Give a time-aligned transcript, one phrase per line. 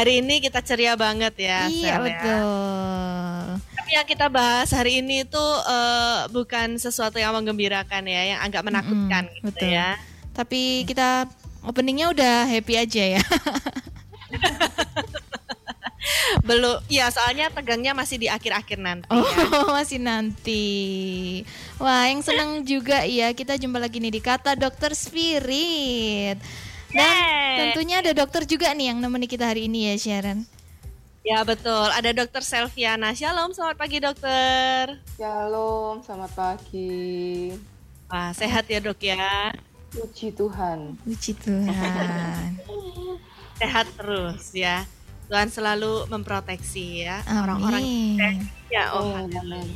[0.00, 1.68] Hari ini kita ceria banget ya.
[1.68, 1.98] Iya Sel, ya.
[2.00, 2.48] betul.
[3.76, 8.64] Tapi yang kita bahas hari ini itu eh, bukan sesuatu yang menggembirakan ya, yang agak
[8.64, 9.76] menakutkan Mm-mm, gitu betul.
[9.76, 10.00] ya.
[10.32, 11.28] Tapi kita
[11.60, 13.22] openingnya udah happy aja ya.
[16.48, 19.20] Belum, ya soalnya tegangnya masih di akhir-akhir nanti ya.
[19.20, 20.64] Oh masih nanti.
[21.76, 26.40] Wah yang senang juga ya kita jumpa lagi nih di kata Dokter Spirit.
[26.90, 27.56] Dan Yeay.
[27.70, 30.42] tentunya ada dokter juga nih yang nemeni kita hari ini ya Sharon.
[31.20, 33.12] Ya betul, ada dokter Selviana.
[33.12, 34.98] Shalom, selamat pagi dokter.
[35.14, 37.52] Shalom, selamat pagi.
[38.10, 39.54] Wah, sehat ya dok ya.
[39.94, 40.98] Puji Tuhan.
[41.04, 42.58] Puji Tuhan.
[43.60, 44.88] Sehat terus ya.
[45.30, 47.86] Tuhan selalu memproteksi ya orang-orang
[48.66, 49.70] ya oh Amin.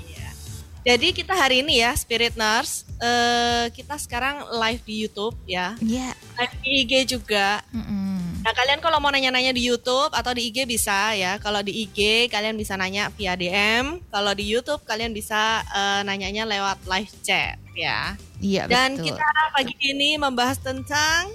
[0.85, 5.73] Jadi kita hari ini ya Spirit Nurse eh, kita sekarang live di YouTube ya.
[5.81, 6.13] Ya.
[6.37, 7.65] Live di IG juga.
[7.73, 8.45] mm-mm.
[8.45, 11.41] Nah, kalian kalau mau nanya-nanya di YouTube atau di IG bisa ya.
[11.41, 14.05] Kalau di IG kalian bisa nanya via DM.
[14.13, 18.13] Kalau di YouTube kalian bisa eh, nanyanya lewat live chat ya.
[18.45, 19.17] Iya Dan betul.
[19.17, 21.33] kita pagi ini membahas tentang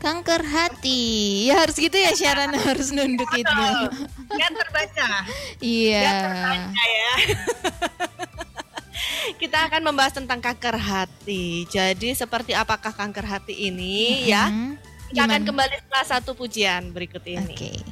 [0.00, 1.02] Kanker hati.
[1.46, 3.68] Ya harus gitu ya Sharon harus nunduk itu.
[4.32, 5.08] kan terbaca.
[5.60, 6.08] Iya.
[6.72, 7.12] ya.
[9.40, 11.68] Kita akan membahas tentang kanker hati.
[11.68, 14.48] Jadi seperti apakah kanker hati ini ya?
[14.48, 14.76] Mm-mm.
[15.10, 15.48] Kita akan Gimana?
[15.48, 17.52] kembali setelah satu pujian berikut ini.
[17.52, 17.72] Oke.
[17.74, 17.89] Berikan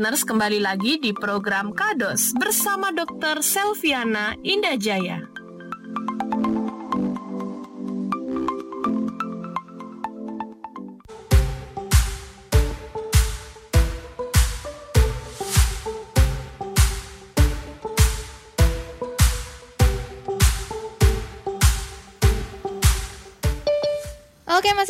[0.00, 3.44] Nurse kembali lagi di program Kados bersama Dr.
[3.44, 5.20] Selviana Indajaya.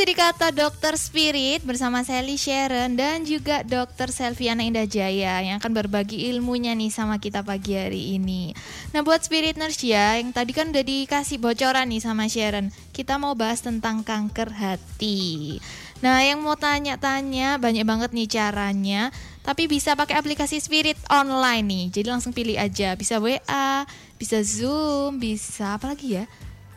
[0.00, 5.60] Masih di kata Dokter Spirit bersama Sally Sharon dan juga Dokter Selviana Indah Jaya yang
[5.60, 8.56] akan berbagi ilmunya nih sama kita pagi hari ini.
[8.96, 13.20] Nah buat Spirit Nurse ya yang tadi kan udah dikasih bocoran nih sama Sharon, kita
[13.20, 15.60] mau bahas tentang kanker hati.
[16.00, 19.12] Nah yang mau tanya-tanya banyak banget nih caranya,
[19.44, 21.84] tapi bisa pakai aplikasi Spirit online nih.
[22.00, 23.84] Jadi langsung pilih aja, bisa WA,
[24.16, 26.24] bisa Zoom, bisa apa lagi ya?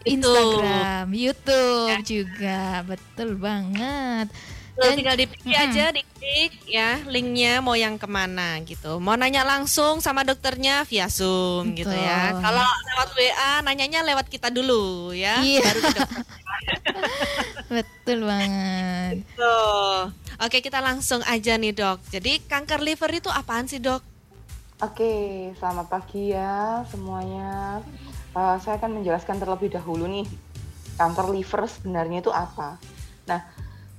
[0.03, 4.27] Instagram, YouTube juga, betul banget.
[4.73, 5.69] Lo Dan- tinggal dipilih Mm-mm.
[5.69, 8.97] aja, diklik ya linknya mau yang ke mana gitu.
[8.97, 12.33] Mau nanya langsung sama dokternya via Zoom gitu ya.
[12.33, 12.41] Betul.
[12.41, 15.45] Kalau lewat WA nanyanya lewat kita dulu ya.
[15.45, 15.61] Iya.
[15.61, 16.23] Baru ke dokter.
[17.77, 19.15] Betul banget.
[19.38, 20.09] Tuh.
[20.41, 22.01] Oke kita langsung aja nih dok.
[22.09, 24.01] Jadi kanker liver itu apaan sih dok?
[24.81, 25.13] Oke,
[25.61, 27.79] selamat pagi ya semuanya.
[28.33, 30.25] Eh, saya akan menjelaskan terlebih dahulu nih
[30.97, 32.81] kanker liver sebenarnya itu apa.
[33.30, 33.39] Nah,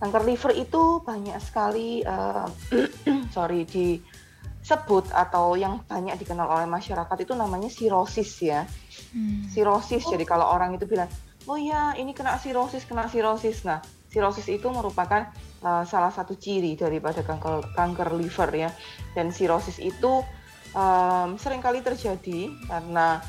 [0.03, 2.47] kanker liver itu banyak sekali, eh,
[3.35, 8.67] sorry, disebut atau yang banyak dikenal oleh masyarakat itu namanya sirosis ya.
[9.15, 9.47] Hmm.
[9.47, 10.03] Sirosis.
[10.03, 11.07] Jadi kalau orang itu bilang,
[11.47, 13.63] oh ya ini kena sirosis, kena sirosis.
[13.63, 15.31] Nah, sirosis itu merupakan
[15.63, 18.71] uh, salah satu ciri daripada kanker kanker liver ya.
[19.15, 20.27] Dan sirosis itu
[20.75, 23.23] um, sering kali terjadi karena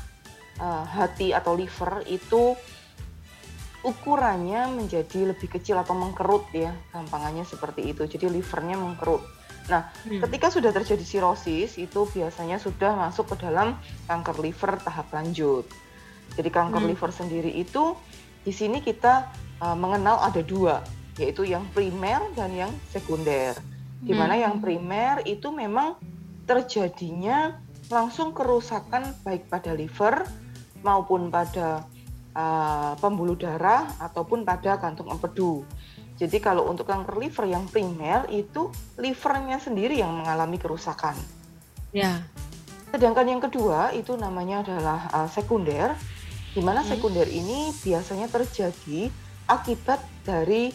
[0.60, 2.56] uh, hati atau liver itu
[3.86, 8.02] ukurannya menjadi lebih kecil atau mengkerut ya, gampangannya seperti itu.
[8.08, 9.22] Jadi livernya mengkerut.
[9.66, 15.66] Nah, ketika sudah terjadi sirosis itu biasanya sudah masuk ke dalam kanker liver tahap lanjut.
[16.38, 16.90] Jadi kanker Hmm.
[16.90, 17.94] liver sendiri itu
[18.46, 19.26] di sini kita
[19.62, 20.82] uh, mengenal ada dua,
[21.18, 23.58] yaitu yang primer dan yang sekunder.
[24.02, 24.42] Di mana Hmm.
[24.42, 25.98] yang primer itu memang
[26.46, 27.58] terjadinya
[27.90, 30.26] langsung kerusakan baik pada liver
[30.86, 31.82] maupun pada
[32.38, 35.66] uh, pembuluh darah ataupun pada kantung empedu.
[36.16, 41.18] Jadi kalau untuk kanker liver yang primer itu livernya sendiri yang mengalami kerusakan.
[41.90, 42.22] Ya.
[42.94, 45.92] Sedangkan yang kedua itu namanya adalah uh, sekunder,
[46.54, 46.96] di mana Hmm.
[46.96, 49.12] sekunder ini biasanya terjadi
[49.44, 50.72] akibat dari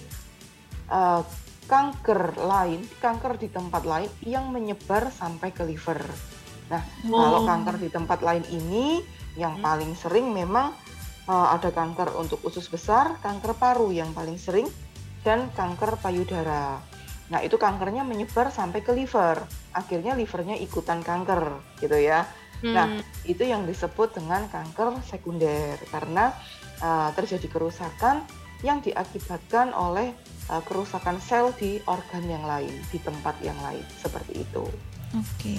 [0.94, 1.26] uh,
[1.66, 6.04] kanker lain, kanker di tempat lain yang menyebar sampai ke liver.
[6.70, 7.48] Nah, kalau Oh.
[7.50, 9.02] kanker di tempat lain ini
[9.40, 9.64] yang Hmm.
[9.64, 10.76] paling sering memang
[11.28, 14.68] uh, ada kanker untuk usus besar, kanker paru yang paling sering,
[15.22, 16.82] dan kanker payudara.
[17.32, 19.40] Nah, itu kankernya menyebar sampai ke liver.
[19.72, 22.28] Akhirnya livernya ikutan kanker, gitu ya.
[22.62, 23.02] Nah, Hmm.
[23.26, 26.36] itu yang disebut dengan kanker sekunder karena
[26.84, 28.22] uh, terjadi kerusakan
[28.62, 30.14] yang diakibatkan oleh
[30.52, 34.68] uh, kerusakan sel di organ yang lain, di tempat yang lain, seperti itu.
[35.18, 35.58] Oke.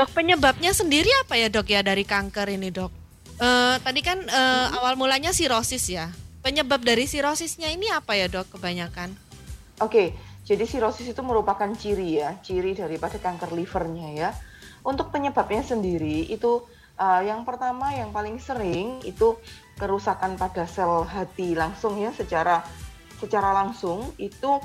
[0.00, 2.88] Dok penyebabnya sendiri apa ya dok ya dari kanker ini dok?
[3.36, 6.08] Eh, tadi kan eh, awal mulanya sirosis ya.
[6.40, 9.12] Penyebab dari sirosisnya ini apa ya dok kebanyakan?
[9.84, 10.16] Oke,
[10.48, 14.30] jadi sirosis itu merupakan ciri ya, ciri daripada kanker livernya ya.
[14.88, 16.64] Untuk penyebabnya sendiri itu
[16.96, 19.36] uh, yang pertama yang paling sering itu
[19.76, 22.64] kerusakan pada sel hati langsung ya secara
[23.20, 24.64] secara langsung itu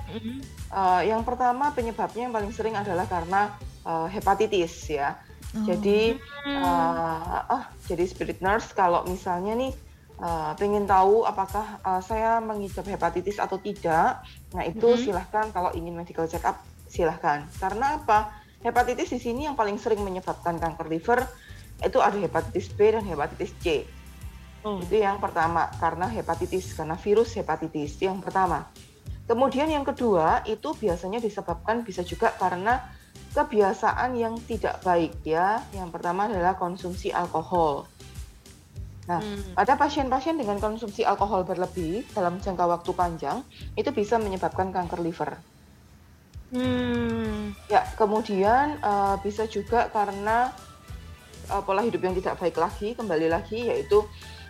[0.72, 3.51] uh, yang pertama penyebabnya yang paling sering adalah karena
[3.86, 5.15] uh, hepatitis ya.
[5.56, 5.63] Oh.
[5.63, 6.62] Jadi Hmm.
[6.62, 9.74] uh, ah jadi spirit nurse kalau misalnya nih
[10.22, 14.22] uh, pengen tahu apakah uh, saya mengidap hepatitis atau tidak,
[14.54, 15.00] nah itu Mhm.
[15.00, 17.50] silahkan kalau ingin medical check up silahkan.
[17.58, 18.30] Karena apa?
[18.62, 21.25] Hepatitis di sini yang paling sering menyebabkan kanker liver
[21.82, 23.86] itu ada hepatitis B dan hepatitis C.
[24.65, 24.82] Oh.
[24.82, 28.65] Itu yang pertama karena hepatitis karena virus hepatitis itu yang pertama.
[29.25, 32.82] Kemudian yang kedua itu biasanya disebabkan bisa juga karena
[33.36, 35.60] kebiasaan yang tidak baik ya.
[35.75, 37.84] Yang pertama adalah konsumsi alkohol.
[39.06, 39.54] Nah, Hmm.
[39.54, 43.38] pada pasien-pasien dengan konsumsi alkohol berlebih dalam jangka waktu panjang
[43.77, 45.38] itu bisa menyebabkan kanker liver.
[46.50, 47.54] Hmm.
[47.70, 50.50] Ya, kemudian eh, bisa juga karena
[51.51, 54.01] eh, pola hidup yang tidak baik lagi, kembali lagi yaitu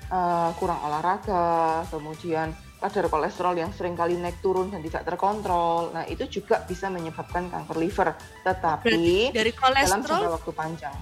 [0.08, 5.90] eh, kurang olahraga, kemudian kadar kolesterol yang sering kali naik turun dan tidak terkontrol.
[5.90, 8.14] Nah, itu juga bisa menyebabkan kanker liver,
[8.46, 10.96] tetapi Dari dalam jangka kolesterol, waktu panjang.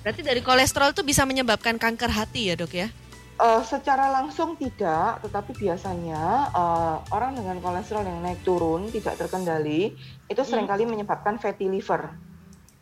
[0.00, 2.88] berarti dari kolesterol itu bisa menyebabkan kanker hati ya dok ya?
[3.40, 9.96] Eh, secara langsung tidak, tetapi biasanya eh, orang dengan kolesterol yang naik turun tidak terkendali
[10.26, 12.12] itu sering kali menyebabkan fatty liver.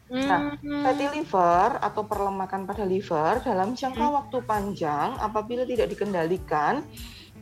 [0.09, 0.83] Nah, Hmm.
[0.83, 6.81] fatty liver atau perlemakan pada liver dalam jangka waktu panjang apabila tidak dikendalikan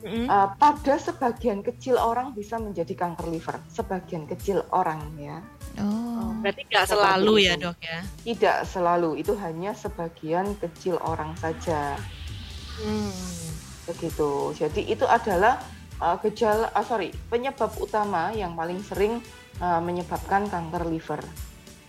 [0.06, 0.30] Mm-mm.
[0.30, 3.58] eh, pada sebagian kecil orang bisa menjadi kanker liver.
[3.66, 5.42] Sebagian kecil orang ya,
[5.76, 6.32] Oh.
[6.40, 7.64] Berarti nggak Seperti selalu ya itu.
[7.68, 8.00] dok ya?
[8.24, 11.98] tidak selalu itu hanya sebagian kecil orang saja.
[12.80, 13.12] Hmm.
[13.86, 14.50] begitu.
[14.58, 15.62] Jadi itu adalah
[16.02, 19.22] uh, gejala, ah, sorry, penyebab utama yang paling sering
[19.62, 21.22] uh, menyebabkan kanker liver.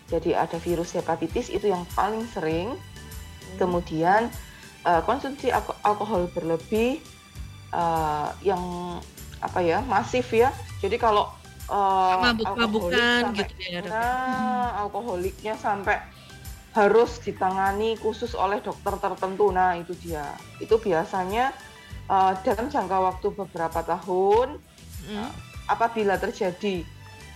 [0.08, 2.78] Jadi ada virus hepatitis itu yang paling sering.
[3.58, 4.30] Kemudian
[4.86, 7.02] uh, konsumsi alko- alkohol berlebih
[7.74, 8.62] uh, yang
[9.42, 10.54] apa ya masif ya.
[10.84, 11.30] Jadi kalau
[11.70, 13.92] uh, Mabuk-mabukan alkoholik gitu ya dok.
[13.92, 15.98] Nah, alkoholiknya sampai
[16.78, 19.50] harus ditangani khusus oleh dokter tertentu.
[19.50, 20.38] Nah, itu dia.
[20.62, 21.50] Itu biasanya
[22.10, 24.62] uh, dalam jangka waktu beberapa tahun
[25.08, 25.32] Hmm.
[25.72, 26.84] apabila terjadi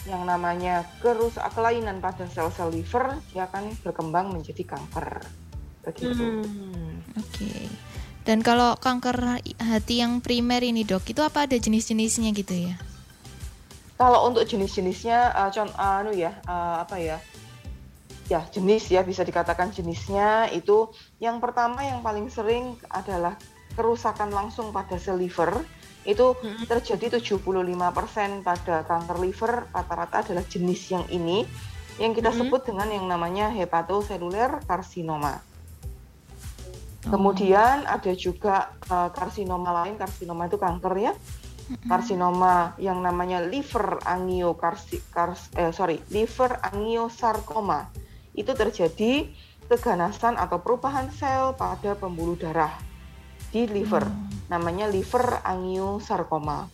[0.04, 5.24] yang namanya kerusakan kelainan pada sel-sel liver, dia akan berkembang menjadi kanker.
[5.88, 6.42] Begitu.
[6.44, 7.00] Hmm.
[7.16, 7.72] Oke.
[8.22, 12.78] Dan kalau kanker hati yang primer ini dok, itu apa ada jenis-jenisnya gitu ya?
[13.98, 17.18] Kalau untuk jenis-jenisnya, uh, con, uh, anu ya, uh, apa ya?
[18.30, 20.88] Ya jenis ya bisa dikatakan jenisnya itu
[21.20, 23.36] yang pertama yang paling sering adalah
[23.75, 25.51] kerusakan langsung pada sel liver
[26.08, 26.66] itu Mm-mm.
[26.66, 31.46] terjadi 75% pada kanker liver rata-rata adalah jenis yang ini
[32.00, 32.48] yang kita Mm-mm.
[32.48, 35.44] sebut dengan yang namanya hepatoseluler karsinoma.
[37.01, 41.13] Kemudian ada juga uh, karsinoma lain, karsinoma itu kanker ya.
[41.88, 47.88] Karsinoma yang namanya liver angiokarsi, kars, eh, sorry, liver angiosarkoma.
[48.36, 49.31] Itu terjadi
[49.72, 52.75] keganasan atau perubahan sel pada pembuluh darah
[53.55, 54.03] di liver.
[54.51, 56.67] Namanya liver angiosarkoma.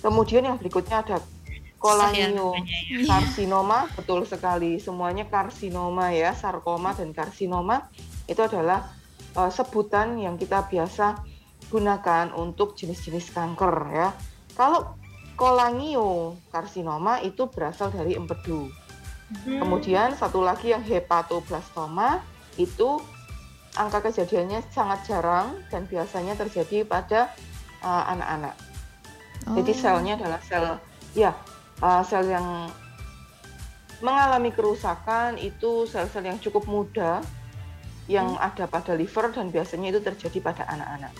[0.00, 1.42] Kemudian yang berikutnya ada ya
[1.82, 2.78] kolangio namanya
[3.10, 4.78] karsinoma, betul sekali.
[4.78, 7.90] Semuanya karsinoma ya, sarkoma dan karsinoma
[8.30, 9.01] itu adalah
[9.36, 11.20] uh, sebutan yang kita biasa
[11.68, 14.08] gunakan untuk jenis-jenis kanker ya.
[14.52, 14.96] Kalau
[15.36, 18.68] kolangio karsinoma itu berasal dari empedu.
[19.32, 19.64] Hmm.
[19.64, 22.20] Kemudian satu lagi yang hepatoblastoma
[22.60, 23.00] itu
[23.72, 27.32] angka kejadiannya sangat jarang dan biasanya terjadi pada
[27.80, 28.54] uh, anak-anak.
[29.42, 29.80] Jadi Oh.
[29.80, 30.78] selnya adalah sel
[31.18, 31.34] ya
[31.82, 32.70] uh, sel yang
[34.02, 37.22] mengalami kerusakan itu sel-sel yang cukup muda
[38.06, 38.46] yang Hmm.
[38.48, 41.12] ada pada liver dan biasanya itu terjadi pada anak-anak.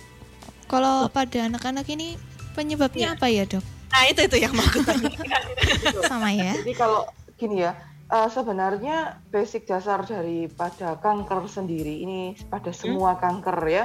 [0.66, 2.16] Kalau pada anak-anak ini
[2.52, 3.16] penyebabnya Iya.
[3.16, 3.64] apa ya dok?
[3.92, 5.42] Nah itu itu yang mau tanyakan.
[6.10, 6.52] Sama ya?
[6.56, 7.04] Jadi kalau
[7.36, 7.76] gini ya,
[8.08, 13.84] uh, sebenarnya basic dasar daripada kanker sendiri ini pada semua kanker ya,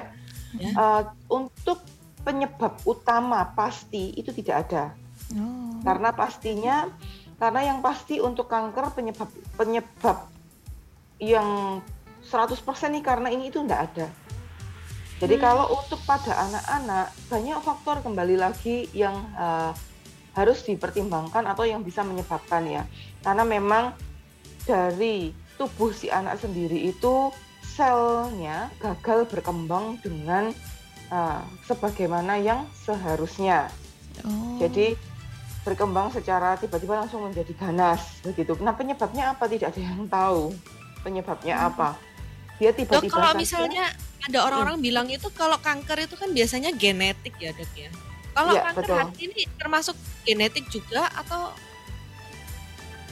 [0.55, 0.71] Ya.
[0.73, 1.83] uh, untuk
[2.23, 4.85] penyebab utama pasti itu tidak ada.
[5.27, 5.83] Oh.
[5.83, 6.87] karena pastinya
[7.35, 9.27] karena yang pasti untuk kanker penyebab
[9.59, 10.23] penyebab
[11.19, 11.79] yang
[12.27, 14.07] 100% nih karena ini itu enggak ada.
[15.17, 15.43] Jadi Hmm.
[15.43, 19.71] kalau untuk pada anak-anak banyak faktor kembali lagi yang eh,
[20.37, 22.85] harus dipertimbangkan atau yang bisa menyebabkan ya.
[23.25, 23.97] Karena memang
[24.69, 27.33] dari tubuh si anak sendiri itu
[27.65, 30.53] selnya gagal berkembang dengan
[31.09, 33.73] eh, sebagaimana yang seharusnya.
[34.21, 34.61] Oh.
[34.61, 34.93] Jadi
[35.65, 38.55] berkembang secara tiba-tiba langsung menjadi ganas begitu.
[38.61, 40.53] Nah penyebabnya apa tidak ada yang tahu
[41.01, 41.97] penyebabnya apa.
[42.57, 43.85] Dia Dok tiba-tiba kalau misalnya
[44.25, 47.89] ada orang-orang bilang itu kalau kanker itu kan biasanya genetik ya dok ya.
[48.33, 48.97] Kalau Iya, kanker betul.
[48.97, 49.95] hati ini termasuk
[50.25, 51.53] genetik juga atau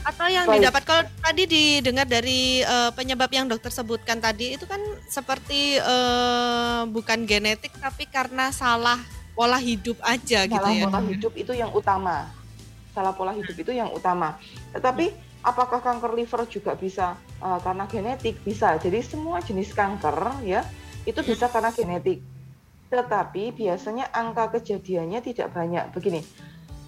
[0.05, 0.61] atau yang Baik.
[0.61, 4.77] didapat kalau tadi didengar dari eh, penyebab yang dokter sebutkan tadi itu kan
[5.09, 9.01] seperti eh, bukan genetik tapi karena salah
[9.33, 10.85] pola hidup aja gitu salah ya.
[10.85, 12.29] pola hidup itu yang utama.
[12.93, 14.37] Salah pola hidup itu yang utama.
[14.77, 15.09] Tetapi
[15.45, 18.41] apakah kanker liver juga bisa uh, karena genetik?
[18.41, 18.75] Bisa.
[18.81, 20.65] Jadi semua jenis kanker ya
[21.05, 22.19] itu bisa karena genetik.
[22.89, 25.85] Tetapi biasanya angka kejadiannya tidak banyak.
[25.93, 26.25] Begini,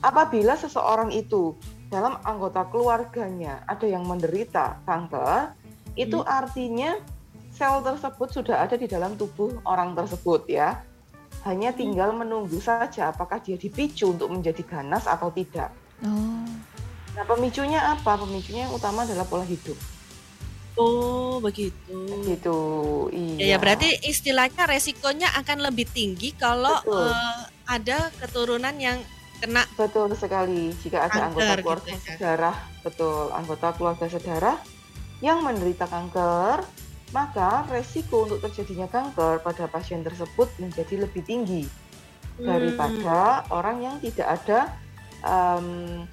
[0.01, 1.53] apabila seseorang itu
[1.87, 5.53] dalam anggota keluarganya ada yang menderita kanker,
[5.93, 6.97] itu artinya
[7.53, 10.81] sel tersebut sudah ada di dalam tubuh orang tersebut ya.
[11.45, 15.71] Hanya tinggal menunggu saja apakah dia dipicu untuk menjadi ganas atau tidak.
[16.03, 16.43] Oh.
[17.17, 18.13] Nah, pemicunya apa?
[18.21, 19.73] Pemicunya yang utama adalah pola hidup.
[20.77, 21.97] Oh begitu.
[22.21, 22.57] Gitu.
[23.09, 23.45] Ya, Iya.
[23.49, 29.01] ya berarti istilahnya resikonya akan lebih tinggi kalau eh, ada keturunan yang
[29.41, 30.69] kena betul sekali.
[30.77, 32.13] Jika ada anggota Kanker keluarga gitu ya.
[32.13, 32.55] sedarah,
[32.85, 34.57] betul, anggota keluarga sedarah
[35.17, 36.61] yang menderita kanker,
[37.09, 41.65] maka resiko untuk terjadinya kanker pada pasien tersebut menjadi lebih tinggi
[42.37, 44.59] daripada orang yang tidak ada
[45.25, 46.05] em,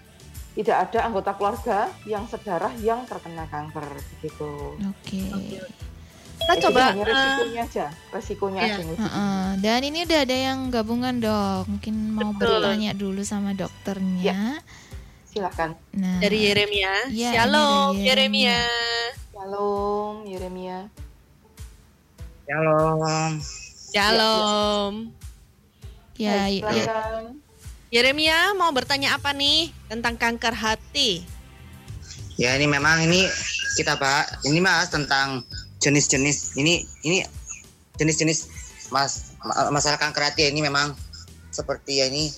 [0.54, 3.82] tidak ada anggota keluarga yang sedarah yang terkena kanker
[4.18, 4.78] begitu.
[4.86, 5.22] Oke.
[6.34, 8.74] Kita Jadi coba hanya eh, resikonya aja, resikonya iya.
[8.74, 9.44] aja lebih Heeh.
[9.62, 11.64] Dan ini udah ada yang gabungan dok.
[11.70, 12.62] Mungkin mau Betul.
[12.62, 14.62] bertanya dulu sama dokternya.
[15.34, 15.74] silakan.
[15.98, 17.10] Nah, dari Yeremia.
[17.10, 18.60] Iya, ini Shalom dari Yeremia.
[19.34, 20.78] Shalom, Yeremia.
[22.46, 23.30] Shalom.
[23.90, 24.92] Shalom.
[26.14, 27.43] ya, Baik, ya, silakan.
[27.94, 31.22] Yeremia mau bertanya apa nih tentang kanker hati?
[32.34, 33.22] Ya ini memang ini
[33.78, 35.46] kita bahas ini mas tentang
[35.78, 37.22] jenis-jenis ini ini
[37.94, 38.50] jenis-jenis
[38.90, 40.90] mas ma- masalah kanker hati ini memang
[41.54, 42.34] seperti ya ini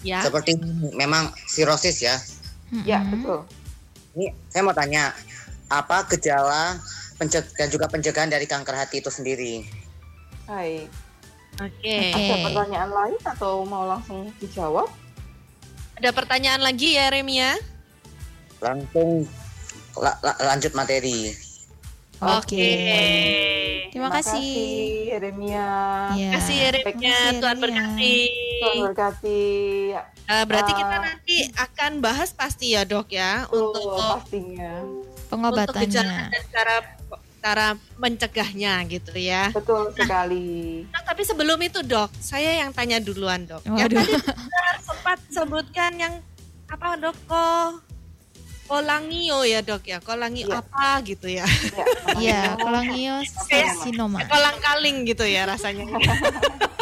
[0.00, 0.24] Ya.
[0.24, 0.56] seperti
[0.96, 2.16] memang sirosis ya.
[2.80, 3.44] Ya, betul.
[4.16, 5.12] Ini saya mau tanya
[5.68, 6.80] apa gejala
[7.18, 9.68] penceg- dan juga pencegahan dari kanker hati itu sendiri?
[10.48, 10.88] Baik.
[11.56, 11.96] Oke.
[12.12, 12.12] Oke.
[12.12, 14.88] Ada pertanyaan lain atau mau langsung dijawab?
[15.96, 17.56] Ada pertanyaan lagi Yeremia?
[18.58, 19.24] Langsung
[19.94, 21.32] la- la- lanjut materi.
[22.18, 22.68] Oke.
[23.88, 24.52] Terima kasih.
[25.10, 25.68] Yeremia.
[26.12, 26.32] Ya.
[26.32, 26.56] Terima kasih.
[26.82, 28.16] Makasih, Tuhan berkati.
[28.56, 29.44] Tuhan berkati.
[29.92, 30.76] Ya, Eh, berarti Ah.
[30.76, 34.72] kita nanti akan bahas pasti ya dok ya betul, untuk pastinya.
[34.80, 36.08] untuk gejala Pengobatannya.
[36.28, 36.74] dan cara
[37.46, 39.54] cara mencegahnya gitu ya.
[39.54, 40.82] Betul sekali.
[40.90, 43.62] Nah, tapi sebelum itu dok, saya yang tanya duluan dok.
[43.62, 44.02] Yang Waduh.
[44.02, 44.14] tadi
[44.82, 46.14] sempat sebutkan yang
[46.66, 47.86] apa dok kok
[48.66, 50.58] kolangio ya dok ya, kolangio Iya.
[50.58, 51.86] apa gitu ya, Ya,
[52.18, 54.18] Iya, namanya- kolangiosinoma.
[54.26, 55.86] kolang kaling gitu ya rasanya.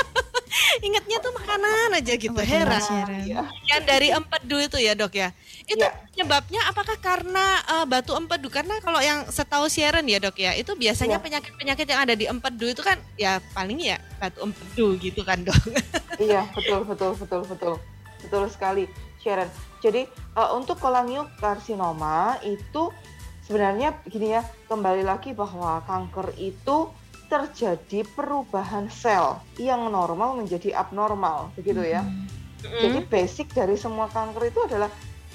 [0.83, 2.83] Ingatnya tuh makanan aja gitu, Oh, heran.
[3.23, 3.47] Iya.
[3.71, 5.31] Yang dari empedu itu ya dok ya,
[5.65, 5.95] itu Iya.
[6.11, 8.49] penyebabnya apakah karena eh, batu empedu?
[8.49, 11.25] Karena kalau yang setahu Sharon ya dok ya, itu biasanya Iya.
[11.25, 15.55] penyakit-penyakit yang ada di empedu itu kan ya paling ya batu empedu gitu kan dok.
[16.15, 17.75] Iya, betul, betul, betul, betul.
[18.23, 18.85] Betul sekali,
[19.19, 19.51] Sharon.
[19.79, 22.89] Jadi, eh, untuk kolangiokarsinoma itu
[23.43, 26.89] sebenarnya gini ya, kembali lagi bahwa kanker itu
[27.35, 32.07] terjadi perubahan sel yang normal menjadi abnormal, begitu ya.
[32.07, 32.31] Mm.
[32.63, 34.87] Jadi basic dari semua kanker itu adalah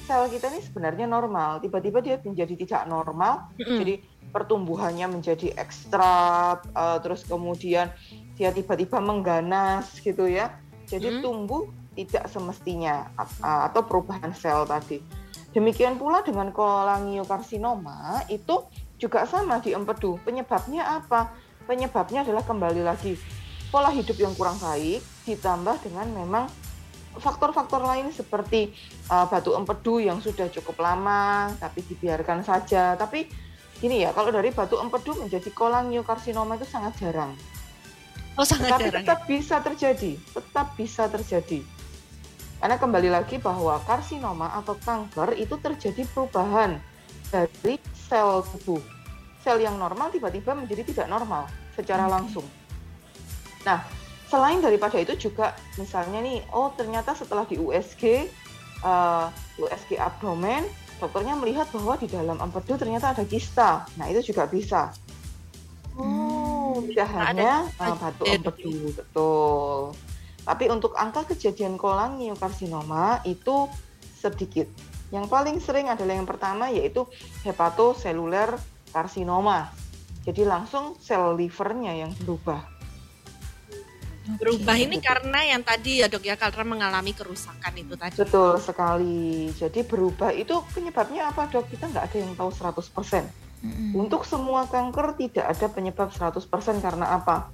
[0.08, 3.78] sel kita ini sebenarnya normal, tiba-tiba dia menjadi tidak normal, Mm-mm.
[3.84, 3.94] jadi
[4.32, 7.92] pertumbuhannya menjadi ekstra, eh, terus kemudian
[8.40, 10.56] dia tiba-tiba mengganas gitu ya.
[10.88, 11.22] Jadi Mm.
[11.22, 11.68] tumbuh
[12.00, 15.04] tidak semestinya eh, atau perubahan sel tadi.
[15.52, 18.70] Demikian pula dengan kolangiokarsinoma itu
[19.02, 20.22] juga sama di empedu.
[20.22, 21.34] Penyebabnya apa?
[21.70, 23.14] Penyebabnya adalah kembali lagi
[23.70, 26.50] pola hidup yang kurang baik ditambah dengan memang
[27.22, 28.74] faktor-faktor lain seperti
[29.14, 32.98] uh, batu empedu yang sudah cukup lama tapi dibiarkan saja.
[32.98, 33.30] Tapi
[33.78, 37.38] gini ya, kalau dari batu empedu menjadi kolangiokarsinoma itu sangat jarang.
[38.34, 39.06] Oh sangat Tapi jarang.
[39.06, 39.06] ya?
[39.06, 41.62] tetap bisa terjadi, tetap bisa terjadi.
[42.58, 46.82] Karena kembali lagi bahwa karsinoma atau kanker itu terjadi perubahan
[47.30, 48.82] dari sel tubuh.
[49.50, 52.14] Sel yang normal tiba-tiba menjadi tidak normal secara Oke.
[52.14, 52.46] langsung.
[53.66, 53.82] Nah,
[54.30, 58.30] selain daripada itu juga misalnya nih, oh ternyata setelah di USG,
[58.86, 59.26] eh,
[59.58, 60.70] USG abdomen,
[61.02, 63.90] dokternya melihat bahwa di dalam empedu ternyata ada kista.
[63.98, 64.94] Nah, itu juga bisa.
[65.98, 69.98] Oh, tidak hanya uh, batu empedu, betul.
[70.46, 73.66] Tapi untuk angka kejadian kolangiokarsinoma itu
[74.14, 74.70] sedikit.
[75.10, 77.02] Yang paling sering adalah yang pertama yaitu
[77.42, 79.72] hepatoseluler karsinoma.
[80.26, 82.62] Jadi langsung sel livernya yang berubah.
[84.38, 88.14] Berubah ini karena yang tadi ya dok ya karena mengalami kerusakan itu tadi.
[88.14, 89.50] Betul sekali.
[89.58, 91.66] Jadi berubah itu penyebabnya apa dok?
[91.66, 93.26] Kita nggak ada yang tahu 100%.
[93.60, 93.92] Mm-mm.
[93.98, 96.46] Untuk semua kanker tidak ada penyebab 100%
[96.78, 97.50] karena apa?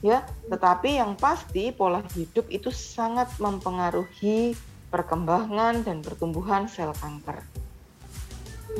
[0.00, 4.56] Ya, tetapi yang pasti pola hidup itu sangat mempengaruhi
[4.88, 7.44] perkembangan dan pertumbuhan sel kanker.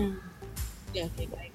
[0.01, 0.17] Hmm.
[0.97, 1.50] Ya, oke baik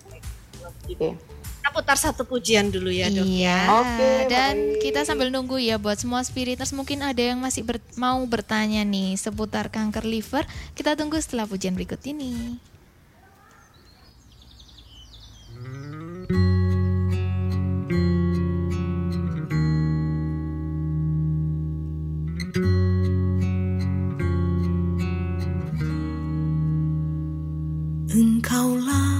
[0.65, 1.17] Oke.
[1.17, 3.57] Kita putar satu pujian dulu ya dok Iya.
[3.59, 3.59] ya.
[3.75, 4.81] Oke, Dan baik.
[4.81, 9.17] kita sambil nunggu ya buat semua spiriters mungkin ada yang masih ber- mau bertanya nih
[9.17, 10.45] seputar kanker liver.
[10.73, 12.61] Kita tunggu setelah pujian berikut ini.
[28.11, 29.14] Engkaulah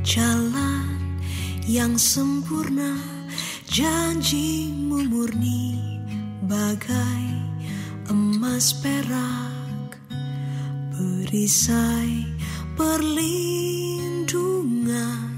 [0.00, 1.20] jalan
[1.68, 2.96] yang sempurna
[3.68, 5.76] janjimu murni
[6.48, 7.28] bagai
[8.08, 10.00] emas perak
[10.96, 12.24] perisai
[12.74, 15.30] perlindungan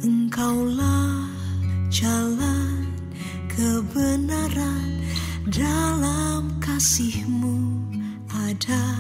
[0.02, 1.30] Engkaulah
[1.92, 2.88] jalan
[3.52, 4.95] kebenaran.
[5.46, 7.86] Dalam kasihmu
[8.34, 8.98] ada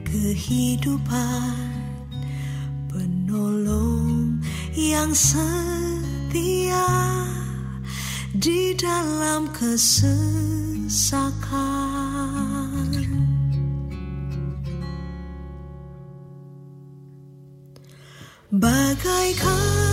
[0.00, 1.68] kehidupan.
[2.88, 4.40] Penolong
[4.72, 6.88] yang setia
[8.32, 10.88] Di dalam kesesakan.
[18.48, 19.87] Bagaikan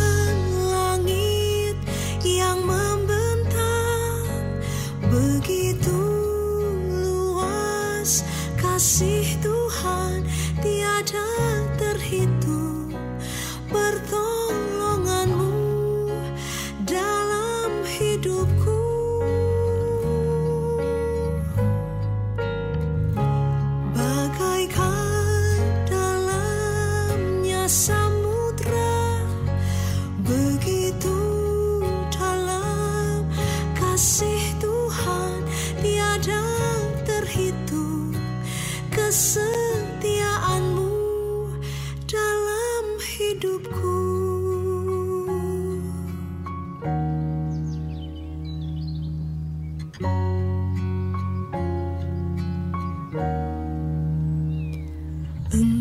[11.06, 11.45] time.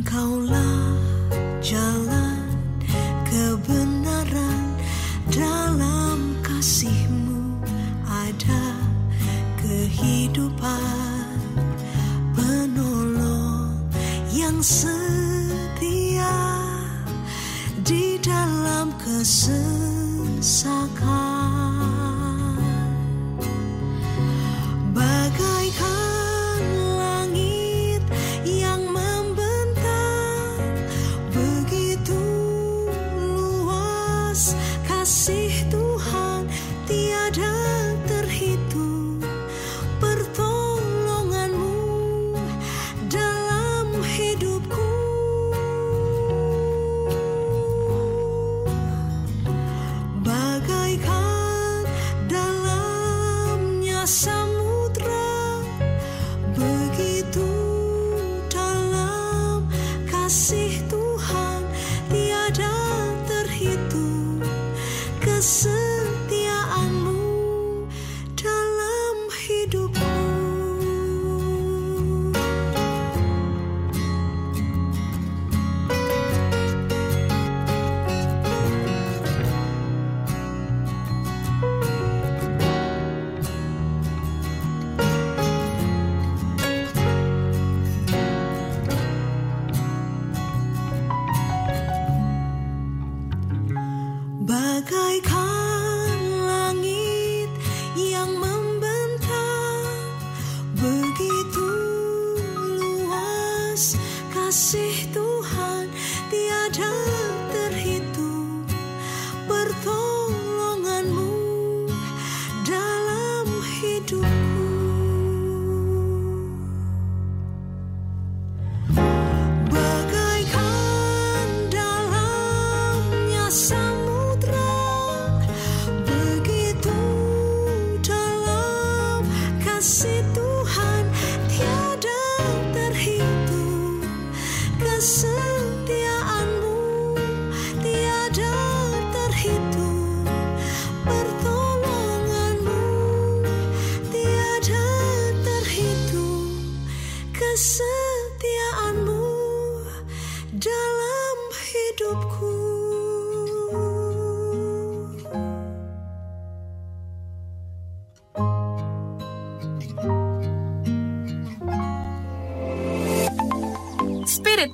[0.05, 1.01] Kaulah
[1.65, 2.45] jalan
[3.25, 4.65] kebenaran
[5.33, 7.65] dalam kasihmu
[8.05, 8.65] ada
[9.65, 11.41] kehidupan
[12.37, 13.73] penolong
[14.37, 15.14] yang sejati.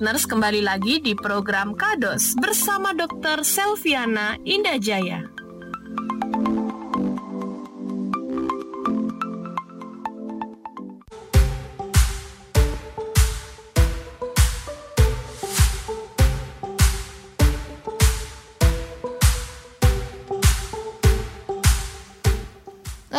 [0.01, 3.45] Fitness kembali lagi di program Kados bersama Dr.
[3.45, 5.29] Selviana Indajaya.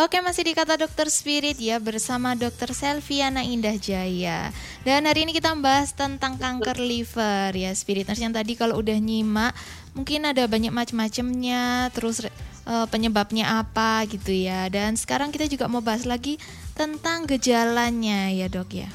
[0.02, 4.50] Oke, masih di kata dokter spirit ya bersama dokter Selviana Indah Jaya.
[4.82, 9.54] Dan hari ini kita membahas tentang kanker liver ya spiriters yang tadi kalau udah nyimak
[9.94, 12.26] mungkin ada banyak macam-macamnya terus
[12.66, 14.66] uh, penyebabnya apa gitu ya.
[14.66, 16.34] Dan sekarang kita juga mau bahas lagi
[16.74, 18.90] tentang gejalanya ya dok ya.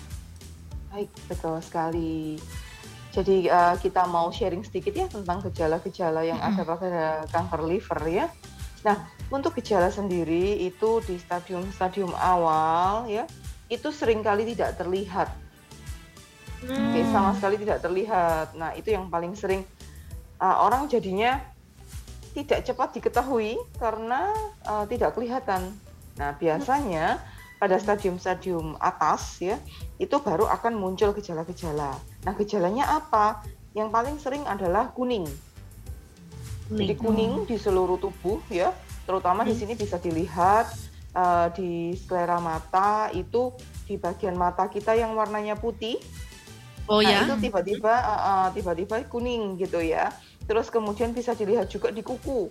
[0.92, 2.36] Baik betul sekali.
[3.16, 6.52] Jadi uh, kita mau sharing sedikit ya tentang gejala-gejala yang -hmm.
[6.52, 8.28] ada pada kanker liver ya.
[8.84, 13.24] Nah untuk gejala sendiri itu di stadium-stadium awal ya
[13.72, 15.47] itu sering kali tidak terlihat
[16.66, 18.58] Oke, sama sekali tidak terlihat.
[18.58, 19.62] Nah, itu yang paling sering
[20.42, 21.38] uh, orang jadinya
[22.34, 24.34] tidak cepat diketahui karena
[24.66, 25.70] uh, tidak kelihatan.
[26.18, 27.22] Nah, biasanya
[27.62, 29.62] pada stadium-stadium atas ya,
[30.02, 31.94] itu baru akan muncul gejala-gejala.
[32.26, 33.46] Nah, gejalanya apa?
[33.78, 35.30] Yang paling sering adalah kuning.
[36.68, 38.74] Jadi kuning di seluruh tubuh ya,
[39.08, 40.68] terutama di sini bisa dilihat
[41.16, 43.56] uh, di sklera mata itu
[43.88, 45.96] di bagian mata kita yang warnanya putih
[46.88, 47.20] Oh nah, ya.
[47.28, 50.08] itu tiba-tiba uh, uh, tiba-tiba kuning gitu ya.
[50.48, 52.48] Terus kemudian bisa dilihat juga di kuku.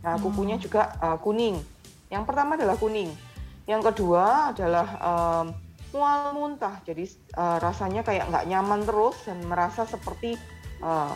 [0.00, 1.60] Nah, kukunya juga uh, kuning.
[2.08, 3.12] Yang pertama adalah kuning.
[3.68, 5.46] Yang kedua adalah um,
[5.92, 6.80] mual muntah.
[6.88, 7.04] Jadi
[7.36, 10.40] uh, rasanya kayak nggak nyaman terus dan merasa seperti
[10.80, 11.12] uh,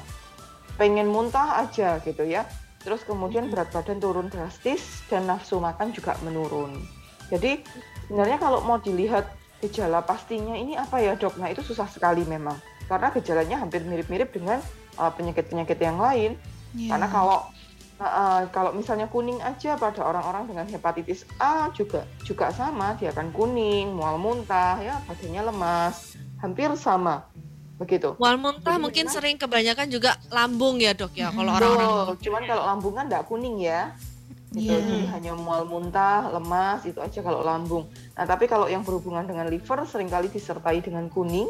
[0.76, 2.44] pengen muntah aja gitu ya.
[2.80, 6.76] Terus kemudian berat badan turun drastis dan nafsu makan juga menurun.
[7.32, 7.64] Jadi
[8.08, 11.36] sebenarnya kalau mau dilihat gejala pastinya ini apa ya dok?
[11.36, 12.56] Nah itu susah sekali memang
[12.90, 14.58] karena gejalanya hampir mirip-mirip dengan
[14.98, 16.34] uh, penyakit-penyakit yang lain.
[16.74, 16.96] Iya.
[16.96, 17.38] Karena kalau
[18.00, 23.14] uh, uh, kalau misalnya kuning aja pada orang-orang dengan hepatitis A juga juga sama, dia
[23.14, 27.30] akan kuning, mual muntah, ya badannya lemas, hampir sama
[27.78, 28.18] begitu.
[28.18, 32.64] Mual muntah Jadi mungkin sering kebanyakan juga lambung ya dok ya kalau orang-orang cuman kalau
[32.66, 33.94] lambung kan nggak kuning ya.
[34.50, 34.66] Gitu.
[34.66, 34.82] Iya.
[34.82, 37.86] Jadi hanya mual muntah, lemas itu aja kalau lambung.
[38.18, 41.46] Nah, tapi kalau yang berhubungan dengan liver sering kali disertai dengan kuning.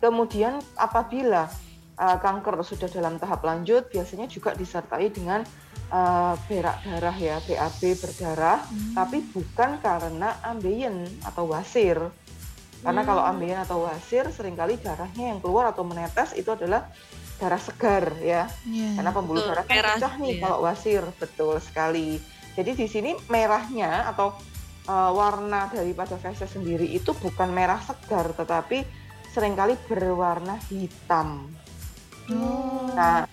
[0.00, 1.50] Kemudian apabila
[2.00, 5.44] uh, kanker sudah dalam tahap lanjut, biasanya juga disertai dengan
[5.92, 8.58] uh, berak darah ya, BAB berdarah,
[8.96, 11.98] tapi bukan karena ambeien atau wasir.
[12.80, 16.88] Karena kalau ambeien atau wasir sering kali darahnya yang keluar atau menetes itu adalah
[17.40, 18.44] darah segar ya.
[18.68, 19.00] Iya.
[19.00, 20.40] Karena pembuluh darah kan merah pecah nih ya.
[20.44, 22.20] kalau wasir, betul sekali.
[22.54, 24.36] Jadi di sini merahnya atau
[24.84, 28.84] uh, warna daripada feses sendiri itu bukan merah segar, tetapi
[29.32, 31.48] sering kali berwarna hitam.
[32.28, 32.92] Oh.
[32.92, 33.24] Nah,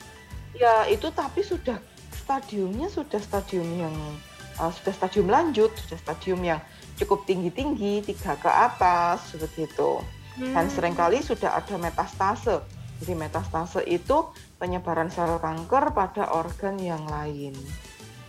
[0.56, 1.78] ya itu tapi sudah
[2.16, 3.96] stadiumnya sudah stadium yang
[4.64, 6.64] uh, sudah stadium lanjut, sudah stadium yang
[6.98, 10.02] cukup tinggi-tinggi, tiga ke atas, seperti itu.
[10.38, 12.62] Dan sering kali sudah ada metastase.
[12.98, 17.54] Jadi metastase itu penyebaran sel kanker pada organ yang lain.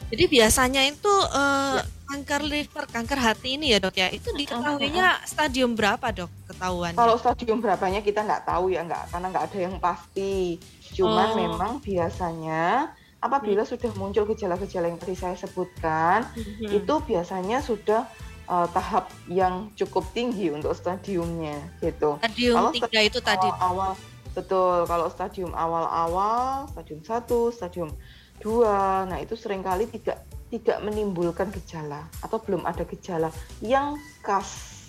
[0.09, 1.85] Jadi biasanya itu eh, Ya.
[2.09, 6.93] kanker liver, kanker hati ini ya dok ya, itu diketahuinya stadium berapa dok ketahuan?
[6.93, 10.57] Kalau stadium berapanya kita nggak tahu ya, nggak karena nggak ada yang pasti.
[10.97, 11.37] Cuman Oh.
[11.37, 16.73] memang biasanya apabila sudah muncul gejala-gejala yang tadi saya sebutkan, Hmm.
[16.73, 18.09] itu biasanya sudah
[18.49, 22.17] uh, tahap yang cukup tinggi untuk stadiumnya gitu.
[22.17, 23.45] stadium kalau tiga itu tadi.
[23.53, 23.93] Awal,
[24.33, 24.85] betul.
[24.85, 27.15] Kalau stadium awal-awal, stadium 1,
[27.51, 27.91] stadium
[28.39, 28.65] 2,
[29.07, 33.29] nah itu sering kali tidak tidak menimbulkan gejala atau belum ada gejala
[33.61, 34.81] yang khas.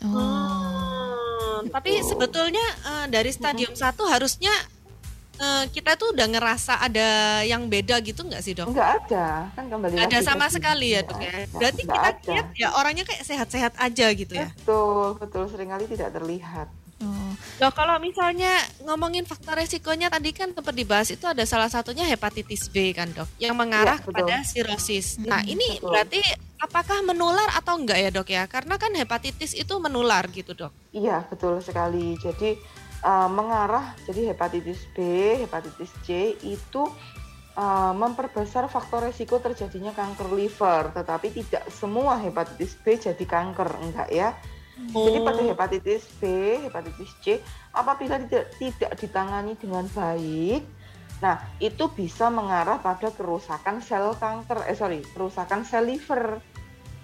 [0.00, 1.60] Oh.
[1.60, 2.08] Hmm, tapi Gitu.
[2.10, 4.50] sebetulnya eh, dari stadium satu harusnya
[5.36, 7.08] eh, kita tuh udah ngerasa ada
[7.44, 8.72] yang beda gitu nggak sih dok?
[8.72, 11.32] Enggak ada, kan kembali Nggak ada sama sekali ya Nggak dok ya.
[11.52, 12.30] Berarti nggak kita ada.
[12.32, 14.48] lihat ya orangnya kayak sehat-sehat aja gitu ya.
[14.56, 16.68] Betul, betul sering kali tidak terlihat.
[17.00, 17.32] Oh.
[17.64, 22.68] Loh kalau misalnya ngomongin faktor resikonya tadi kan sempat dibahas itu ada salah satunya hepatitis
[22.68, 24.20] B kan dok yang mengarah betul.
[24.20, 25.16] kepada sirosis.
[25.16, 25.96] Nah ini betul.
[25.96, 26.20] berarti
[26.60, 28.44] apakah menular atau enggak ya dok ya?
[28.44, 30.72] Karena kan hepatitis itu menular gitu dok.
[30.92, 32.20] Iya, betul sekali.
[32.20, 32.60] Jadi
[33.04, 35.00] uh, mengarah jadi hepatitis B,
[35.40, 36.84] hepatitis C itu
[37.56, 44.08] uh, memperbesar faktor resiko terjadinya kanker liver, tetapi tidak semua hepatitis B jadi kanker, enggak
[44.12, 44.36] ya.
[44.90, 45.26] Jadi Oh.
[45.26, 46.22] pada hepatitis B,
[46.66, 47.38] hepatitis C,
[47.70, 50.66] apabila tidak tidak ditangani dengan baik,
[51.22, 56.42] nah itu bisa mengarah pada kerusakan sel kanker, eh sorry, kerusakan sel liver.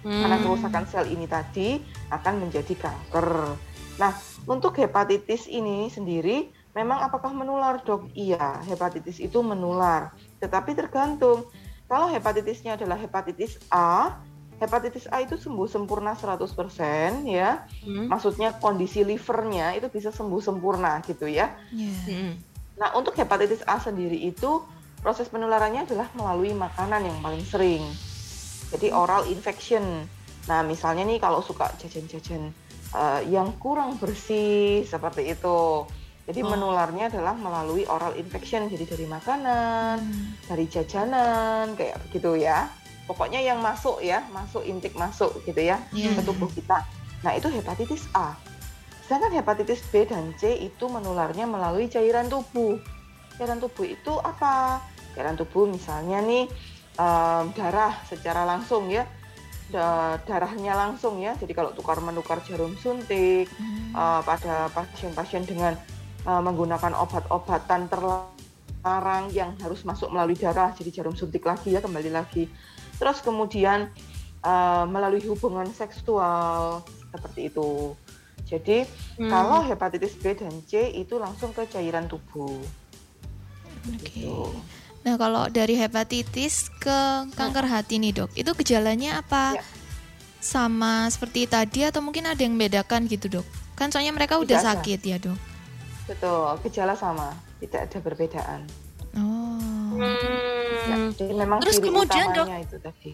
[0.03, 0.43] Karena Hmm.
[0.43, 1.79] kerusakan sel ini tadi
[2.11, 3.55] akan menjadi kanker.
[3.97, 4.13] Nah,
[4.45, 8.11] untuk hepatitis ini sendiri, memang apakah menular dok?
[8.13, 10.13] Iya, hepatitis itu menular.
[10.43, 11.49] Tetapi tergantung.
[11.87, 14.19] Kalau hepatitisnya adalah hepatitis A,
[14.57, 17.65] hepatitis A itu sembuh sempurna 100% ya.
[17.85, 18.09] Hmm.
[18.09, 21.53] Maksudnya kondisi livernya itu bisa sembuh sempurna gitu ya.
[21.69, 21.93] Iya.
[22.09, 22.33] Hmm.
[22.77, 24.61] Nah, untuk hepatitis A sendiri itu
[25.01, 27.85] proses penularannya adalah melalui makanan yang paling sering.
[28.73, 30.05] Jadi oral infection.
[30.49, 32.49] Nah, misalnya nih kalau suka jajan-jajan
[32.87, 35.85] eh, yang kurang bersih seperti itu.
[36.27, 36.51] Jadi Oh.
[36.51, 38.67] menularnya adalah melalui oral infection.
[38.67, 39.97] Jadi dari makanan,
[40.43, 42.67] dari jajanan kayak begitu ya.
[43.07, 46.11] Pokoknya yang masuk ya, masuk intake masuk gitu ya Iya.
[46.13, 46.83] ke tubuh kita.
[47.23, 48.35] Nah, itu hepatitis A.
[49.07, 52.75] Sedangkan hepatitis B dan C itu menularnya melalui cairan tubuh.
[53.39, 54.83] Cairan tubuh itu apa?
[55.15, 56.51] Cairan tubuh misalnya nih
[56.99, 59.07] em, darah secara langsung ya,
[59.67, 61.35] Da- darahnya langsung ya.
[61.39, 63.47] Jadi kalau tukar menukar jarum suntik
[63.95, 65.79] eh, pada pasien-pasien dengan
[66.27, 72.11] eh, menggunakan obat-obatan terlarang yang harus masuk melalui darah, jadi jarum suntik lagi ya kembali
[72.11, 72.47] lagi.
[72.97, 73.89] Terus kemudian
[74.37, 77.97] eh, melalui hubungan seksual seperti itu.
[78.47, 78.87] Jadi
[79.19, 79.27] Hmm.
[79.27, 82.55] kalau hepatitis B dan C itu langsung ke cairan tubuh.
[83.91, 84.07] Oke.
[84.07, 84.55] Gitu.
[85.03, 88.31] Nah, kalau dari hepatitis ke kanker hati nih, Dok.
[88.35, 89.55] Itu gejalanya apa?
[89.55, 89.63] Ya.
[90.43, 93.47] Sama seperti tadi atau mungkin ada yang membedakan gitu, Dok?
[93.75, 95.39] Kan soalnya mereka udah Tidak sakit ya, Dok.
[96.07, 98.61] Betul, gejala sama, tidak ada perbedaan.
[99.15, 99.95] Oh.
[99.99, 100.07] Ya,
[100.87, 101.11] Hmm.
[101.13, 102.47] jadi memang Terus kemudian, Dok?
[102.47, 103.11] itu tadi.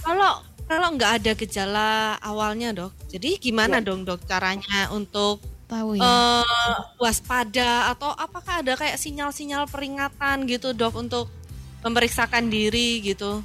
[0.00, 0.32] Kalau
[0.64, 1.90] kalau nggak ada gejala
[2.22, 3.90] awalnya dok, jadi gimana Ya.
[3.90, 6.02] dong dok caranya untuk Tahu ya.
[6.02, 11.26] eh, waspada atau apakah ada kayak sinyal-sinyal peringatan gitu dok untuk
[11.82, 13.42] memeriksakan diri gitu?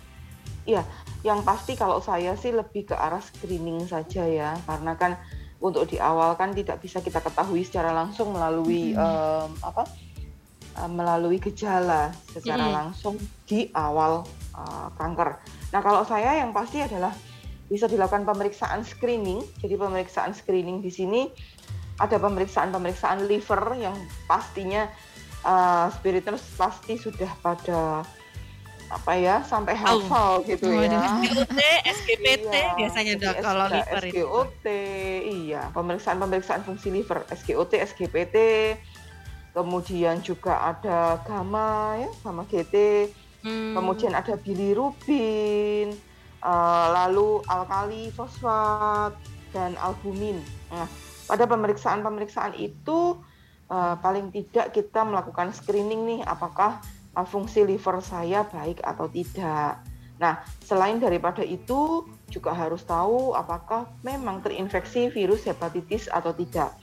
[0.66, 0.86] Iya,
[1.26, 5.18] yang pasti kalau saya sih lebih ke arah screening saja ya, karena kan
[5.58, 9.86] untuk di awal kan tidak bisa kita ketahui secara langsung melalui em, apa?
[10.78, 12.76] Eh, melalui gejala secara Mm-mm.
[12.76, 13.16] langsung
[13.48, 14.24] di awal
[14.56, 15.40] eh, kanker.
[15.72, 17.12] Nah kalau saya yang pasti adalah
[17.66, 19.42] bisa dilakukan pemeriksaan screening.
[19.64, 21.22] Jadi pemeriksaan screening di sini
[21.96, 23.96] ada pemeriksaan-pemeriksaan liver yang
[24.28, 24.86] pastinya
[25.44, 28.04] eh, spiriters pasti sudah pada
[28.86, 31.18] apa ya sampai hafal gitu ya.
[31.26, 31.58] SGOT,
[31.90, 34.22] SGPT Iya, biasanya dok kalau liver itu.
[34.22, 34.66] SGOT,
[35.26, 38.36] iya, pemeriksaan-pemeriksaan fungsi liver, SGOT, SGPT,
[39.56, 42.76] kemudian juga ada gamma ya, gamma GT,
[43.46, 43.78] Hmm.
[43.78, 45.94] kemudian ada bilirubin,
[46.42, 49.14] eh, lalu alkali fosfat
[49.54, 50.42] dan albumin.
[50.74, 50.90] Nah,
[51.30, 53.22] pada pemeriksaan-pemeriksaan itu
[53.66, 56.82] eh, paling tidak kita melakukan screening nih apakah
[57.18, 59.82] eh, fungsi liver saya baik atau tidak.
[60.18, 66.74] Nah, selain daripada itu juga harus tahu apakah memang terinfeksi virus hepatitis atau tidak.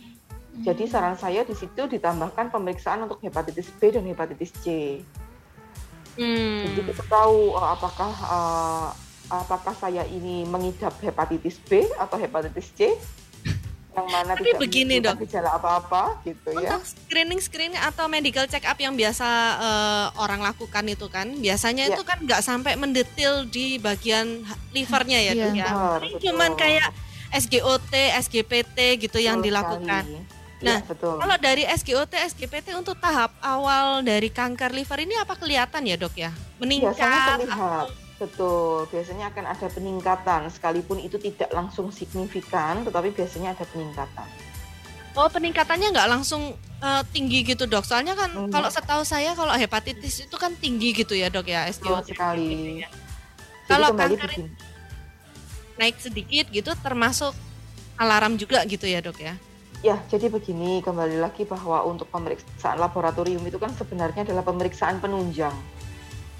[0.52, 5.00] Jadi saran saya di situ ditambahkan pemeriksaan untuk hepatitis B dan hepatitis C.
[6.12, 6.68] Hmm.
[6.68, 8.88] Jadi kita tahu uh, apakah uh,
[9.32, 12.92] apakah saya ini mengidap hepatitis B atau hepatitis C
[13.92, 15.20] yang mana Tapi tidak begini, Dok.
[15.28, 16.80] gejala apa-apa gitu ya.
[16.80, 19.28] Untuk screening screening atau medical check up yang biasa
[19.60, 21.96] eh, orang lakukan itu kan, biasanya Ya.
[21.96, 25.44] itu kan nggak sampai mendetil di bagian livernya ya, Iya.
[25.44, 25.68] Dok, ya.
[25.68, 26.20] Benar, betul.
[26.24, 26.88] cuman kayak
[27.32, 30.04] SGOT, SGPT gitu yang Betul dilakukan.
[30.08, 30.40] sekali.
[30.62, 31.18] Nah, Ya, betul.
[31.18, 36.14] Kalau dari SGOT, SGPT untuk tahap awal dari kanker liver ini apa kelihatan ya dok
[36.14, 36.30] ya?
[36.30, 37.38] biasanya Meningkat?
[37.42, 37.86] terlihat
[38.22, 44.28] betul biasanya akan ada peningkatan sekalipun itu tidak langsung signifikan tetapi biasanya ada peningkatan
[45.12, 47.84] Oh peningkatannya nggak langsung eh, tinggi gitu dok?
[47.84, 48.48] Soalnya kan Enggak.
[48.48, 52.16] kalau setahu saya kalau hepatitis itu kan tinggi gitu ya dok ya SGOT.
[52.16, 54.50] sekali Jadi Kalau kembali kanker begini.
[55.76, 57.36] Naik sedikit gitu termasuk
[58.00, 59.36] alarm juga gitu ya dok ya?
[59.82, 65.50] Ya, jadi begini, kembali lagi bahwa untuk pemeriksaan laboratorium itu kan sebenarnya adalah pemeriksaan penunjang.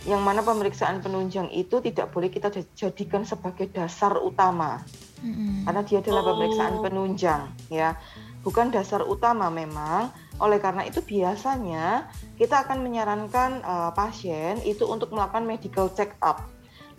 [0.06, 4.78] Yang mana pemeriksaan penunjang itu tidak boleh kita jadikan sebagai dasar utama,
[5.26, 5.66] Mm-mm.
[5.66, 6.82] karena dia adalah pemeriksaan Oh.
[6.86, 7.98] penunjang, ya.
[8.46, 10.14] Bukan dasar utama memang.
[10.38, 16.46] Oleh karena itu biasanya kita akan menyarankan eh, pasien itu untuk melakukan medical check up.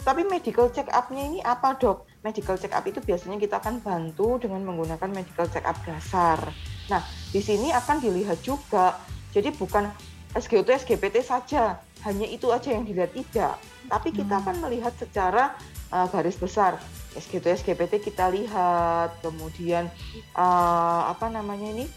[0.04, 2.04] Tapi medical check up-nya ini apa, Dok?
[2.28, 6.44] Medical check up itu biasanya kita akan bantu dengan menggunakan medical check up dasar.
[6.92, 7.00] Nah,
[7.32, 9.00] di sini akan dilihat juga.
[9.32, 9.88] Jadi bukan
[10.36, 13.56] SGOT, SGPT saja, hanya itu aja yang dilihat tidak.
[13.88, 15.56] Tapi kita akan melihat secara
[15.88, 16.84] uh, garis besar.
[17.16, 19.88] SGOT, SGPT kita lihat, kemudian
[20.36, 21.88] uh, apa namanya ini?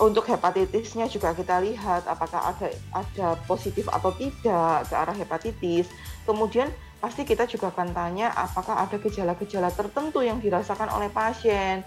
[0.00, 5.92] Untuk hepatitisnya juga kita lihat apakah ada ada positif atau tidak ke arah hepatitis.
[6.24, 11.80] Kemudian pasti kita juga akan tanya apakah ada gejala-gejala tertentu yang dirasakan oleh pasien.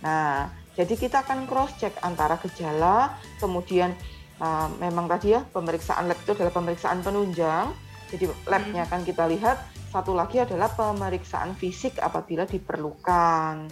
[0.00, 3.92] Nah, jadi kita akan cross check antara gejala, kemudian
[4.40, 7.70] uh, memang tadi ya pemeriksaan lab itu adalah pemeriksaan penunjang.
[8.08, 9.60] Jadi labnya akan kita lihat.
[9.94, 13.70] Satu lagi adalah pemeriksaan fisik apabila diperlukan.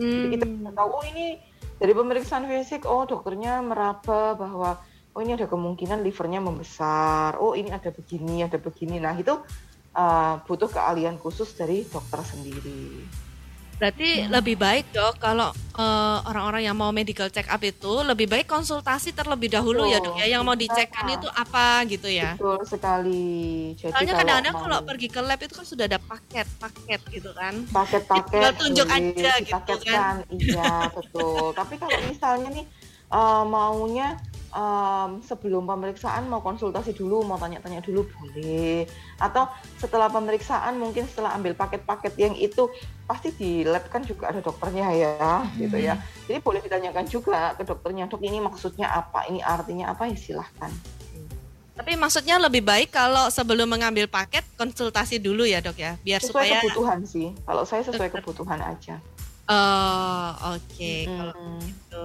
[0.00, 1.36] Jadi kita bisa tahu oh ini
[1.76, 4.80] dari pemeriksaan fisik oh dokternya meraba bahwa
[5.14, 7.36] oh ini ada kemungkinan livernya membesar.
[7.38, 8.98] Oh ini ada begini, ada begini.
[8.98, 9.36] Nah, itu
[9.94, 13.06] uh, butuh keahlian khusus dari dokter sendiri.
[13.74, 18.46] Berarti lebih baik dok kalau eh, orang-orang yang mau medical check up itu lebih baik
[18.46, 20.26] konsultasi terlebih dahulu ya dok ya.
[20.30, 22.38] Yang mau dicekkan itu apa gitu ya.
[22.38, 23.74] Betul sekali.
[23.74, 27.30] Jadi Soalnya kalau kadang-kadang mau kalau pergi ke lab itu kan sudah ada paket-paket gitu
[27.34, 27.54] kan.
[27.66, 30.14] paket-paket Tinggal tunjuk aja gitu dipaketkan.
[30.30, 31.46] Iya, betul.
[31.58, 32.66] Tapi kalau misalnya nih
[33.10, 34.08] eh, maunya
[34.54, 38.86] em, sebelum pemeriksaan mau konsultasi dulu, mau tanya-tanya dulu boleh.
[39.18, 39.50] Atau
[39.82, 42.70] setelah pemeriksaan mungkin setelah ambil paket-paket yang itu
[43.04, 45.98] pasti di lab kan juga ada dokternya ya, gitu ya.
[46.30, 50.70] Jadi boleh ditanyakan juga ke dokternya, dok ini maksudnya apa, ini artinya apa ya silahkan.
[51.74, 56.46] Tapi maksudnya lebih baik kalau sebelum mengambil paket konsultasi dulu ya dok ya, biar Sesuai
[56.46, 56.62] supaya.
[56.62, 57.34] kebutuhan sih.
[57.42, 59.02] Kalau saya sesuai kebutuhan aja.
[59.44, 61.60] Oh oke kalau Mm.
[61.66, 62.02] gitu.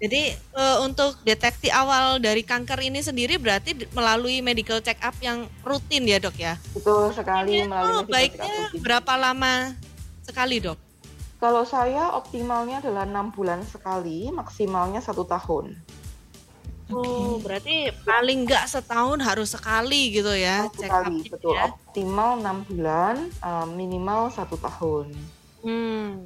[0.00, 5.44] Jadi eh, untuk deteksi awal dari kanker ini sendiri berarti melalui medical check up yang
[5.60, 6.56] rutin ya dok ya.
[6.72, 8.80] Betul sekali Itu melalui medical check up baiknya rutin.
[8.80, 9.76] berapa lama
[10.24, 10.80] sekali dok?
[11.36, 15.76] Kalau saya optimalnya adalah enam bulan sekali, maksimalnya satu tahun.
[16.90, 21.54] Oh berarti paling nggak setahun harus sekali gitu ya Satu check kali, up betul.
[21.54, 21.70] ya.
[21.70, 25.12] Optimal enam bulan, eh, minimal satu tahun.
[25.60, 26.24] Hmm.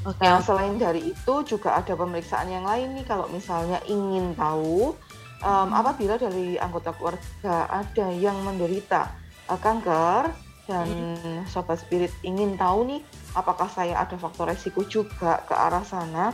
[0.00, 0.24] Oke.
[0.24, 3.04] Nah, selain dari itu juga ada pemeriksaan yang lain nih.
[3.04, 4.96] Kalau misalnya ingin tahu,
[5.44, 9.12] em, apabila dari anggota keluarga ada yang menderita
[9.50, 10.32] eh, kanker
[10.64, 10.88] dan
[11.50, 13.00] sobat spirit ingin tahu nih,
[13.36, 16.32] apakah saya ada faktor resiko juga ke arah sana,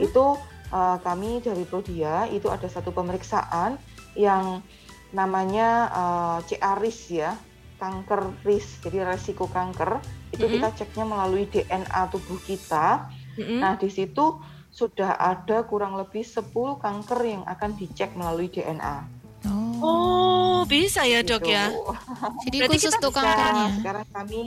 [0.00, 0.40] itu
[0.72, 3.76] eh, kami dari Prodia itu ada satu pemeriksaan
[4.16, 4.64] yang
[5.12, 7.36] namanya eh, CARIS ya,
[7.82, 9.98] kanker RIS, jadi resiko kanker
[10.30, 10.52] itu Mhm.
[10.54, 13.10] kita ceknya melalui DNA tubuh kita.
[13.34, 13.58] Mm-mm.
[13.58, 14.38] Nah, di situ
[14.70, 16.46] sudah ada kurang lebih 10
[16.78, 19.02] kanker yang akan dicek melalui DNA.
[19.44, 19.82] Oh.
[19.82, 21.50] Oh bisa ya dok Gitu.
[21.50, 21.66] ya.
[22.46, 23.66] Jadi Berarti khusus kita untuk Nah, kankernya.
[23.74, 24.42] sekarang kami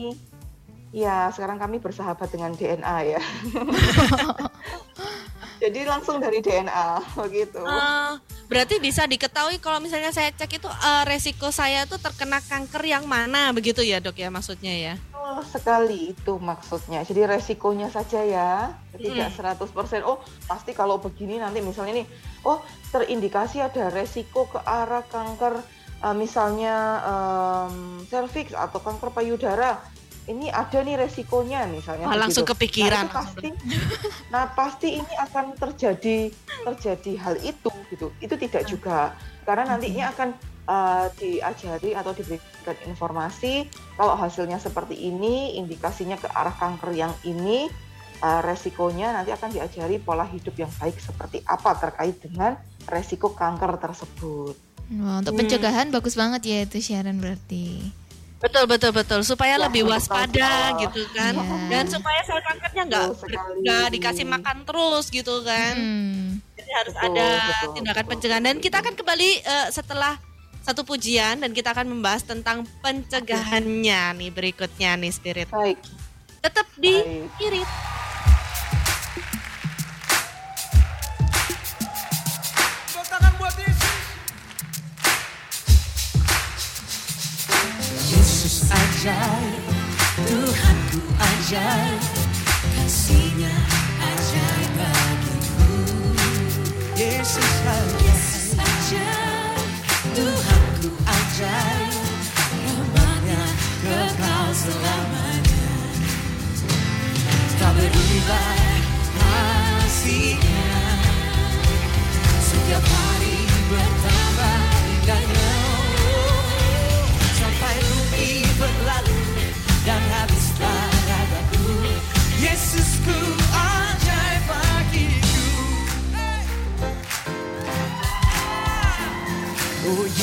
[0.90, 3.22] ya, sekarang kami bersahabat dengan DNA ya.
[5.60, 6.88] Jadi langsung dari DNA
[7.22, 7.62] begitu.
[7.64, 8.12] Eh,
[8.52, 13.08] berarti bisa diketahui kalau misalnya saya cek itu eh, resiko saya tuh terkena kanker yang
[13.08, 14.96] mana begitu ya dok ya maksudnya ya.
[15.26, 17.02] Betul sekali itu maksudnya.
[17.02, 20.06] Jadi resikonya saja ya, tidak 100%.
[20.06, 22.08] Oh, pasti kalau begini nanti misalnya nih,
[22.46, 22.62] oh
[22.94, 25.60] terindikasi ada resiko ke arah kanker
[26.06, 29.82] eh, misalnya em, serviks atau kanker payudara.
[30.26, 32.10] Ini ada nih resikonya misalnya.
[32.10, 32.58] Wah, langsung begitu.
[32.58, 33.50] kepikiran Nah, pasti,
[34.34, 36.34] nah pasti ini akan terjadi
[36.66, 38.10] terjadi hal itu gitu.
[38.18, 39.14] Itu tidak juga
[39.46, 40.30] karena nantinya akan
[40.66, 47.70] eh, diajari atau diberikan informasi kalau hasilnya seperti ini, indikasinya ke arah kanker yang ini,
[48.18, 52.58] eh, resikonya nanti akan diajari pola hidup yang baik seperti apa terkait dengan
[52.90, 54.58] resiko kanker tersebut.
[55.02, 55.42] Wah, untuk Hmm.
[55.46, 57.94] pencegahan bagus banget ya itu Sharon berarti.
[58.46, 61.66] Betul betul betul supaya Ya, lebih waspada gitu kan Iya.
[61.72, 63.08] dan supaya sel kankernya nggak
[63.66, 65.74] nggak dikasih makan terus gitu kan.
[65.74, 66.38] Hmm.
[66.54, 68.12] Jadi harus Betul, ada betul, tindakan betul.
[68.14, 70.14] pencegahan dan kita akan kembali eh, setelah
[70.62, 75.50] satu pujian dan kita akan membahas tentang pencegahannya nih berikutnya nih spirit.
[75.50, 75.78] Baik,
[76.42, 77.42] Tetap di baik.
[77.42, 77.70] irit.
[89.06, 89.54] Ajaib,
[90.26, 92.02] Tuhanku ajaib,
[92.74, 93.54] kasihnya
[94.02, 95.70] ajaib bagiku.
[96.98, 98.02] Yesus ajaib.
[98.02, 99.62] Yesus ajaib,
[100.18, 101.94] Tuhanku ajaib,
[102.66, 103.44] rahmatnya
[103.86, 105.70] kekal selamanya.
[107.62, 108.58] Tak berubah
[109.22, 110.70] kasihnya,
[112.42, 113.05] setiap hari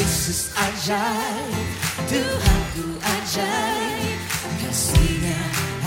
[0.03, 1.55] Yesus ajaib,
[2.11, 4.19] Tuhanku ajaib,
[4.59, 5.39] kasihnya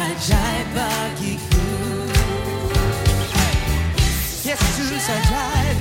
[0.08, 1.68] ajaib bagiku.
[4.48, 5.75] Yesus ajaib.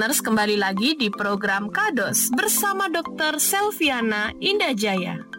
[0.00, 3.36] Spiritners kembali lagi di program Kados bersama Dr.
[3.36, 5.29] Selviana Indajaya.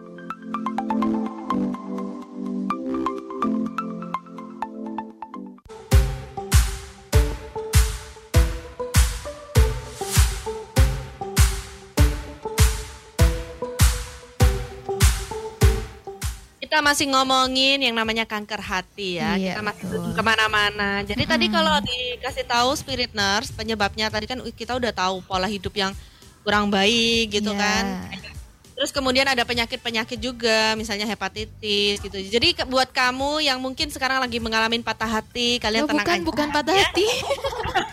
[16.81, 19.37] Kita masih ngomongin yang namanya kanker hati ya.
[19.37, 20.17] Iya, kita masih betul.
[20.17, 21.05] ke mana-mana.
[21.05, 25.69] Jadi tadi kalau dikasih tahu spirit nurse penyebabnya tadi kan kita udah tahu pola hidup
[25.71, 25.93] yang
[26.41, 27.61] kurang baik gitu Iya.
[27.61, 27.83] kan.
[28.73, 32.17] Terus kemudian ada penyakit-penyakit juga, misalnya hepatitis gitu.
[32.17, 36.17] Jadi ke- buat kamu yang mungkin sekarang lagi mengalami patah hati, kalian Oh, tenang bukan
[36.17, 36.25] aja.
[36.25, 37.05] bukan patah hati.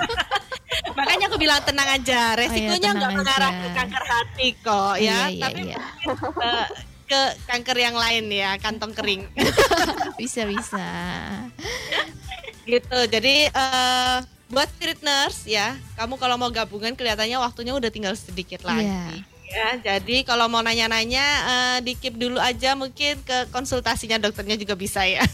[0.97, 3.61] Makanya aku bilang tenang aja, resikonya Oh, tenang nggak mengarah aja.
[3.61, 5.77] ke kanker hati kok ya, Iya, iya, tapi iya.
[5.77, 6.67] mungkin eh,
[7.09, 9.25] ke kanker yang lain ya, kantong kering.
[10.21, 10.87] bisa bisa.
[12.69, 12.99] gitu.
[13.09, 14.17] Jadi eh,
[14.53, 18.85] buat spirit nurse ya, kamu kalau mau gabungan kelihatannya waktunya udah tinggal sedikit lagi.
[18.85, 19.25] Iya.
[19.49, 24.77] Ya, jadi kalau mau nanya-nanya eh, di keep dulu aja mungkin ke konsultasinya dokternya juga
[24.77, 25.25] bisa ya.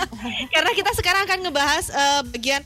[0.54, 2.62] Karena kita sekarang akan ngebahas eh, bagian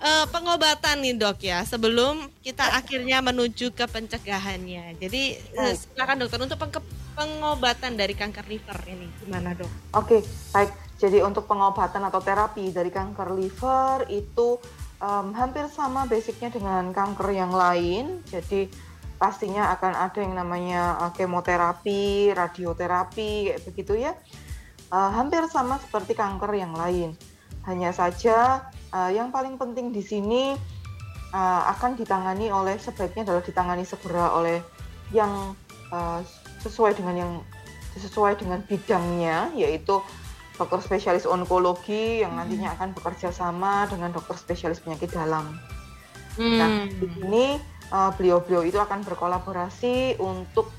[0.00, 4.96] eh, pengobatan nih dok ya sebelum kita akhirnya menuju ke pencegahannya.
[4.96, 9.68] Jadi eh, silakan dokter untuk pengke- pengobatan dari kanker liver ini gimana dok?
[9.96, 10.72] Oke, baik.
[11.02, 14.62] Jadi untuk pengobatan atau terapi dari kanker liver itu
[15.02, 18.22] em, hampir sama basicnya dengan kanker yang lain.
[18.30, 18.70] Jadi
[19.18, 24.14] pastinya akan ada yang namanya eh, kemoterapi, radioterapi, kayak begitu ya.
[24.94, 27.18] Eh, hampir sama seperti kanker yang lain.
[27.66, 30.54] Hanya saja eh, yang paling penting di sini
[31.32, 34.60] eh, akan ditangani oleh sebaiknya adalah ditangani segera oleh
[35.10, 35.56] yang
[35.92, 36.20] eh,
[36.62, 37.32] sesuai dengan yang
[37.92, 40.00] sesuai dengan bidangnya yaitu
[40.56, 45.58] dokter spesialis onkologi yang nantinya akan bekerja sama dengan dokter spesialis penyakit dalam.
[46.40, 47.60] Nah, di sini
[47.92, 50.72] uh, beliau-beliau itu akan berkolaborasi untuk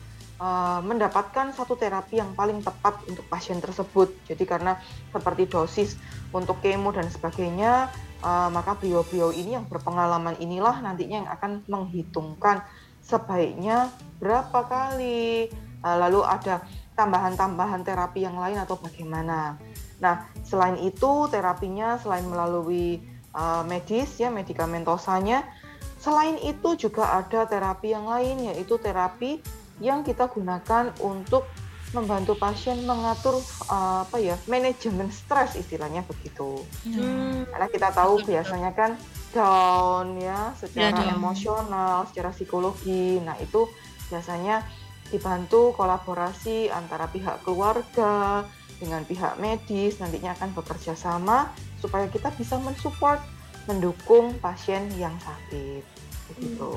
[0.43, 4.11] uh, mendapatkan satu terapi yang paling tepat untuk pasien tersebut.
[4.27, 4.75] Jadi karena
[5.15, 5.95] seperti dosis
[6.35, 7.87] untuk kemo dan sebagainya,
[8.19, 12.59] uh, maka beliau-beliau ini yang berpengalaman inilah nantinya yang akan menghitungkan
[12.99, 13.87] sebaiknya
[14.19, 15.47] berapa kali,
[15.79, 19.57] uh, lalu ada tambahan-tambahan terapi yang lain atau bagaimana.
[20.03, 23.01] Nah, selain itu terapinya selain melalui
[23.33, 25.47] uh, medis ya medikamentosanya,
[25.97, 29.39] selain itu juga ada terapi yang lain yaitu terapi
[29.83, 31.43] yang kita gunakan untuk
[31.93, 33.37] membantu pasien mengatur
[33.69, 36.65] uh, apa ya manajemen stres istilahnya begitu.
[36.89, 37.45] Hmm.
[37.45, 38.97] Karena kita tahu biasanya kan
[39.29, 43.21] down ya secara Ya, emosional, secara psikologi.
[43.21, 43.69] Nah, itu
[44.09, 44.65] biasanya
[45.13, 48.41] dibantu kolaborasi antara pihak keluarga
[48.81, 53.21] dengan pihak medis nantinya akan bekerja sama supaya kita bisa mensupport
[53.69, 55.85] mendukung pasien yang sakit
[56.33, 56.73] begitu.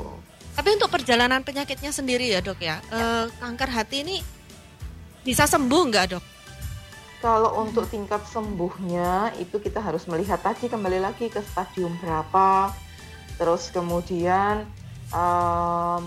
[0.56, 4.16] Tapi untuk perjalanan penyakitnya sendiri ya dok ya, eh, kanker hati ini
[5.20, 6.24] bisa sembuh nggak dok?
[7.20, 12.72] Kalau untuk tingkat sembuhnya itu kita harus melihat tadi kembali lagi ke stadium berapa,
[13.36, 14.68] terus kemudian
[15.10, 16.02] em,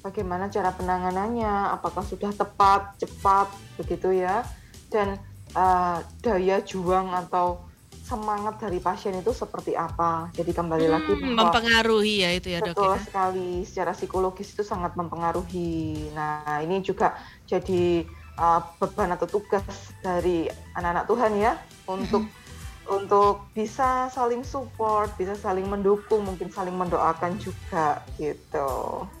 [0.00, 4.46] bagaimana cara penanganannya, apakah sudah tepat, cepat, begitu ya,
[4.88, 5.18] dan
[5.52, 7.71] eh, daya juang atau
[8.12, 10.28] semangat dari pasien itu seperti apa.
[10.38, 12.98] Jadi kembali lagi Hmm, bahwa mempengaruhi ya itu ya dok Betul ya.
[13.02, 16.10] sekali, secara psikologis itu sangat mempengaruhi.
[16.14, 17.06] Nah, ini juga
[17.50, 18.06] jadi
[18.38, 19.64] uh, beban atau tugas
[20.04, 20.46] dari
[20.78, 21.52] anak-anak Tuhan ya
[21.90, 22.22] untuk
[22.96, 28.68] untuk bisa saling support, bisa saling mendukung, mungkin saling mendoakan juga gitu.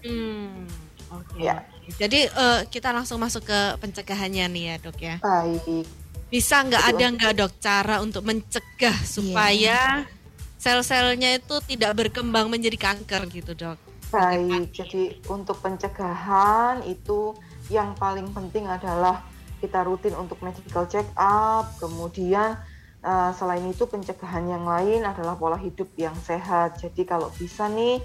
[0.02, 0.66] Hmm,
[1.10, 1.46] oke.
[1.46, 1.54] Ya.
[2.00, 5.14] Jadi eh, kita langsung masuk ke pencegahannya nih ya dok ya.
[5.22, 5.86] Baik.
[6.32, 10.08] Bisa nggak ada nggak dok cara untuk mencegah supaya
[10.56, 13.76] sel-selnya itu tidak berkembang menjadi kanker gitu dok?
[14.08, 17.36] Baik, jadi untuk pencegahan itu
[17.68, 19.28] yang paling penting adalah
[19.60, 22.56] kita rutin untuk medical check up, kemudian
[23.04, 26.80] eh, selain itu pencegahan yang lain adalah pola hidup yang sehat.
[26.80, 28.00] Jadi kalau bisa nih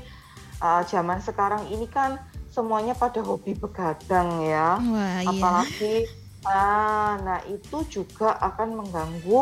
[0.59, 2.19] eh, zaman sekarang ini kan
[2.51, 6.26] semuanya pada hobi begadang ya, Wah, iya.
[6.47, 9.41] Ah, nah itu juga akan mengganggu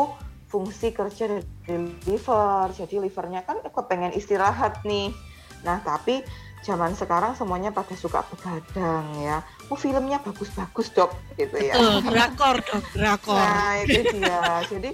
[0.50, 2.74] fungsi kerja dari liver.
[2.74, 5.14] Jadi livernya kan kepengen istirahat nih.
[5.62, 6.22] Nah, tapi
[6.62, 9.42] zaman sekarang semuanya pada suka begadang ya.
[9.70, 11.74] Oh, filmnya bagus-bagus, Dok, gitu ya.
[12.02, 13.38] Drakor dok, drakor.
[13.38, 14.62] Nah, itu dia.
[14.66, 14.90] Jadi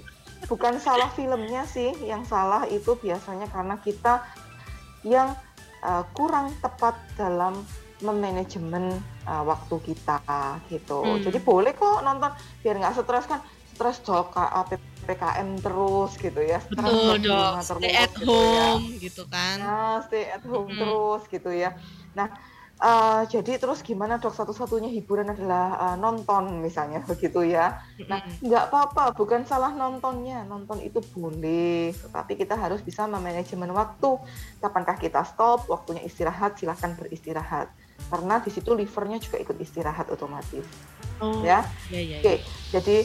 [0.49, 4.25] bukan salah filmnya sih, yang salah itu biasanya karena kita
[5.05, 5.37] yang
[5.85, 7.61] uh, kurang tepat dalam
[8.01, 10.19] memanajemen uh, waktu kita
[10.71, 11.19] gitu.
[11.19, 11.21] Hmm.
[11.21, 12.31] Jadi boleh kok nonton
[12.63, 13.41] biar nggak stres kan.
[13.73, 16.61] Stres dok, KA, PPKM terus gitu ya.
[16.61, 18.69] Sekarang Betul dok, rumah stay terus at gitu ya.
[18.73, 19.57] home gitu kan.
[19.59, 20.79] Nah, stay at home Mm-mm.
[20.79, 21.69] terus gitu ya.
[22.17, 22.27] Nah,
[22.81, 24.33] eh, jadi terus gimana dok?
[24.35, 27.81] Satu-satunya hiburan adalah eh, nonton misalnya begitu ya.
[28.09, 28.41] Nah, Mm-mm.
[28.45, 30.45] nggak apa-apa, bukan salah nontonnya.
[30.45, 34.09] Nonton itu boleh, tetapi kita harus bisa memanajemen waktu.
[34.61, 37.67] Kapankah kita stop, waktunya istirahat, silahkan beristirahat.
[38.09, 40.65] Karena di situ livernya juga ikut istirahat otomatis,
[41.21, 41.63] Oh, ya.
[41.93, 42.39] iya, iya, Oke, iya.
[42.73, 42.97] jadi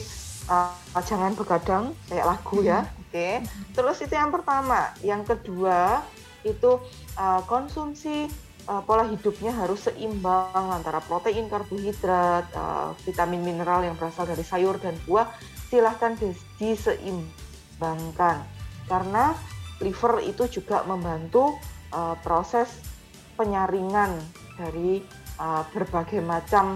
[0.49, 2.83] uh, jangan begadang kayak lagu ya.
[3.07, 3.41] Oke.
[3.73, 4.91] Terus itu yang pertama.
[5.01, 6.03] Yang kedua
[6.45, 6.81] itu
[7.15, 8.27] uh, konsumsi
[8.67, 14.77] uh, pola hidupnya harus seimbang antara protein, karbohidrat, uh, vitamin mineral yang berasal dari sayur
[14.81, 15.29] dan buah.
[15.69, 18.41] Silahkan dis- diseimbangkan
[18.89, 19.37] karena
[19.79, 21.55] liver itu juga membantu
[21.93, 22.67] uh, proses
[23.37, 24.17] penyaringan
[24.59, 24.99] dari
[25.39, 26.75] uh, berbagai macam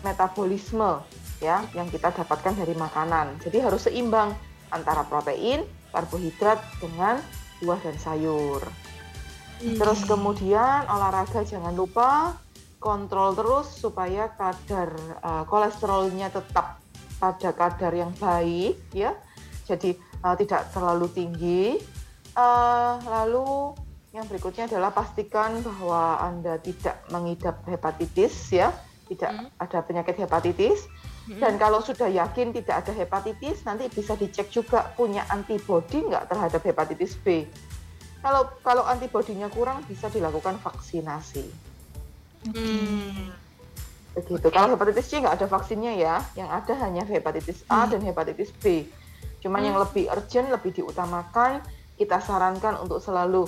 [0.00, 1.04] metabolisme
[1.44, 3.36] ya yang kita dapatkan dari makanan.
[3.44, 4.32] Jadi harus seimbang
[4.72, 7.20] antara protein, karbohidrat dengan
[7.60, 8.64] buah dan sayur.
[9.60, 12.36] Terus kemudian olahraga jangan lupa
[12.76, 14.92] kontrol terus supaya kadar
[15.24, 16.80] uh, kolesterolnya tetap
[17.16, 19.16] pada kadar yang baik ya.
[19.64, 21.80] Jadi uh, tidak terlalu tinggi.
[22.36, 23.72] Uh, lalu
[24.16, 28.72] yang berikutnya adalah pastikan bahwa Anda tidak mengidap hepatitis ya,
[29.06, 29.48] tidak Hmm.
[29.60, 30.88] ada penyakit hepatitis.
[31.26, 31.42] Mm-mm.
[31.42, 36.62] Dan kalau sudah yakin tidak ada hepatitis, nanti bisa dicek juga punya antibodi nggak terhadap
[36.64, 37.44] hepatitis B.
[38.22, 41.46] Kalau kalau antibodinya kurang bisa dilakukan vaksinasi.
[42.46, 43.34] Hmm.
[44.16, 44.48] Begitu.
[44.48, 47.92] Kalau hepatitis C nggak ada vaksinnya ya, yang ada hanya hepatitis A Hmm.
[47.92, 48.86] dan hepatitis B.
[49.44, 51.60] Cuman yang lebih urgent, lebih diutamakan,
[51.98, 53.44] kita sarankan untuk selalu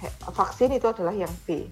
[0.00, 1.64] he- vaksin itu adalah yang B.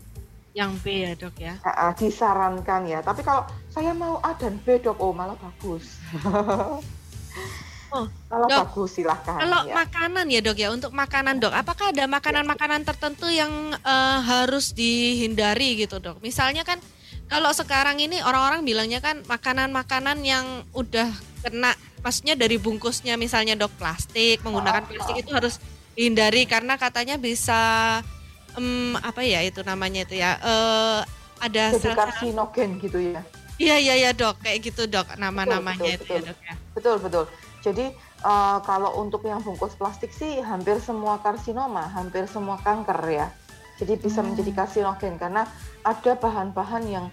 [0.52, 1.54] Yang B ya dok ya.
[1.64, 3.00] Ah, ah, disarankan ya.
[3.00, 5.96] Tapi kalau saya mau A dan B dok, oh malah bagus.
[7.92, 9.76] Oh, malah Dok, bagus silahkan Kalau ya.
[9.84, 15.76] makanan ya dok ya, untuk makanan dok, apakah ada makanan-makanan tertentu yang eh, harus dihindari
[15.76, 16.16] gitu dok?
[16.24, 16.80] Misalnya kan
[17.28, 21.08] kalau sekarang ini orang-orang bilangnya kan makanan-makanan yang udah
[21.44, 25.60] kena, maksudnya dari bungkusnya misalnya dok plastik, menggunakan plastik itu harus
[25.92, 27.60] dihindari karena katanya bisa
[28.56, 31.00] em, apa ya itu namanya itu ya eh,
[31.42, 33.20] ada Jadi karsinogen gitu ya.
[33.60, 36.54] Iya iya ya dok, kayak gitu dok nama-namanya itu betul, ya dok ya.
[36.74, 37.24] Betul betul.
[37.62, 37.86] Jadi
[38.24, 43.28] eh, kalau untuk yang bungkus plastik sih hampir semua karsinoma, hampir semua kanker ya.
[43.82, 45.42] Jadi bisa menjadi karsinogen karena
[45.82, 47.06] ada bahan-bahan yang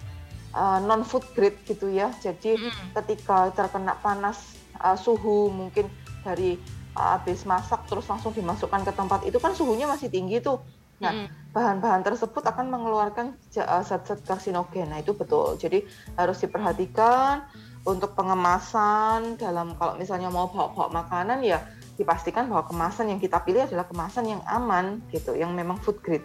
[0.86, 2.10] non food grade gitu ya.
[2.18, 2.94] Jadi Mm-mm.
[2.98, 5.86] ketika terkena panas eh, suhu mungkin
[6.26, 10.58] dari eh, habis masak terus langsung dimasukkan ke tempat itu kan suhunya masih tinggi tuh.
[11.00, 11.24] Nah,
[11.56, 14.92] bahan-bahan tersebut akan mengeluarkan eh, zat-zat karsinogen.
[14.92, 15.56] Nah, itu betul.
[15.56, 15.88] Jadi
[16.18, 17.48] harus diperhatikan
[17.88, 21.64] untuk pengemasan dalam kalau misalnya mau bawa-bawa makanan ya
[21.96, 26.24] dipastikan bahwa kemasan yang kita pilih adalah kemasan yang aman gitu, yang memang food grade.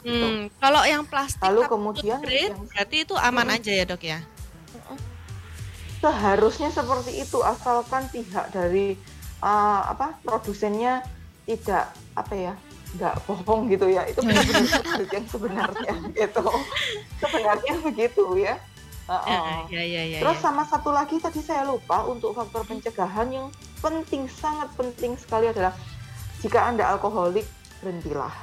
[0.00, 3.56] Hmm, kalau yang plastik Lalu kemudian food grade, yang- berarti itu aman Hmm.
[3.60, 4.18] aja ya dok ya.
[6.00, 8.94] Seharusnya seperti itu asalkan pihak dari
[9.38, 11.04] eh, apa produsennya
[11.44, 12.54] tidak apa ya
[12.96, 16.44] nggak bohong gitu ya itu benar-benar food grade yang sebenarnya gitu
[17.18, 18.56] sebenarnya begitu ya
[19.06, 19.70] Heeh.
[19.70, 20.18] Ya ya ya.
[20.18, 20.42] Terus ya.
[20.42, 23.46] sama satu lagi tadi saya lupa untuk faktor pencegahan yang
[23.78, 25.70] penting sangat penting sekali adalah
[26.42, 27.46] jika anda alkoholik
[27.78, 28.34] berhentilah.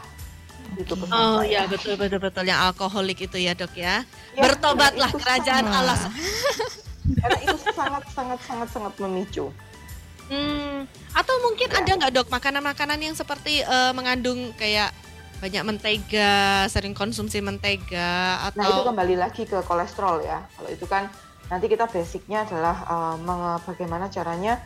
[0.80, 1.44] Itu Oh saya.
[1.44, 4.08] ya betul betul betul yang alkoholik itu ya dok ya.
[4.32, 6.00] Ya, Bertobatlah kerajaan sangat- Allah.
[7.12, 9.46] Karena itu sangat sangat sangat sangat memicu.
[10.34, 10.78] Hmm,
[11.14, 11.78] atau mungkin Ya.
[11.78, 14.90] ada nggak dok makanan-makanan yang seperti eh, mengandung kayak
[15.38, 16.34] banyak mentega,
[16.68, 20.42] sering konsumsi mentega Nah itu atau kembali lagi ke kolesterol ya.
[20.50, 21.12] Kalau itu kan
[21.48, 24.58] nanti kita basicnya adalah eh, menge- bagaimana caranya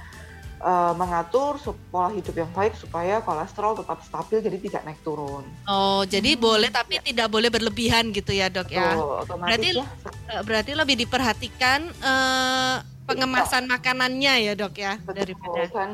[0.60, 1.56] eh, mengatur
[1.88, 5.46] pola hidup yang baik supaya kolesterol tetap stabil jadi tidak naik turun.
[5.66, 8.94] oh jadi boleh tapi tidak boleh berlebihan gitu ya dok ya.
[8.94, 9.88] Tuh, otomatis Berarti- ya
[10.28, 15.64] Eh, Berarti lebih diperhatikan eh, pengemasan makanannya ya dok ya Betul, daripada.
[15.70, 15.90] dan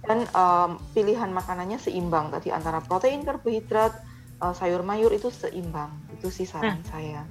[0.00, 3.90] dan em, pilihan makanannya seimbang tadi antara protein, karbohidrat,
[4.38, 5.90] eh, sayur mayur itu seimbang.
[6.14, 6.86] Itu sih saran Nah.
[6.86, 7.26] saya.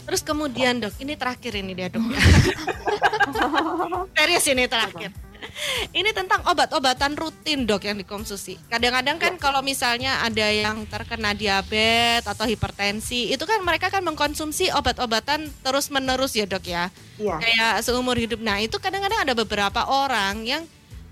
[0.00, 2.22] Terus kemudian dok, ini terakhir ini dia dok ya.
[4.16, 5.10] Serius ini terakhir.
[5.98, 8.58] Ini tentang obat-obatan rutin dok yang dikonsumsi.
[8.68, 14.72] Kadang-kadang kan kalau misalnya ada yang terkena diabetes atau hipertensi, itu kan mereka kan mengkonsumsi
[14.74, 16.88] obat-obatan terus-menerus ya dok ya.
[17.20, 17.36] Iya.
[17.40, 18.40] Kayak seumur hidup.
[18.40, 20.62] Nah itu kadang-kadang ada beberapa orang yang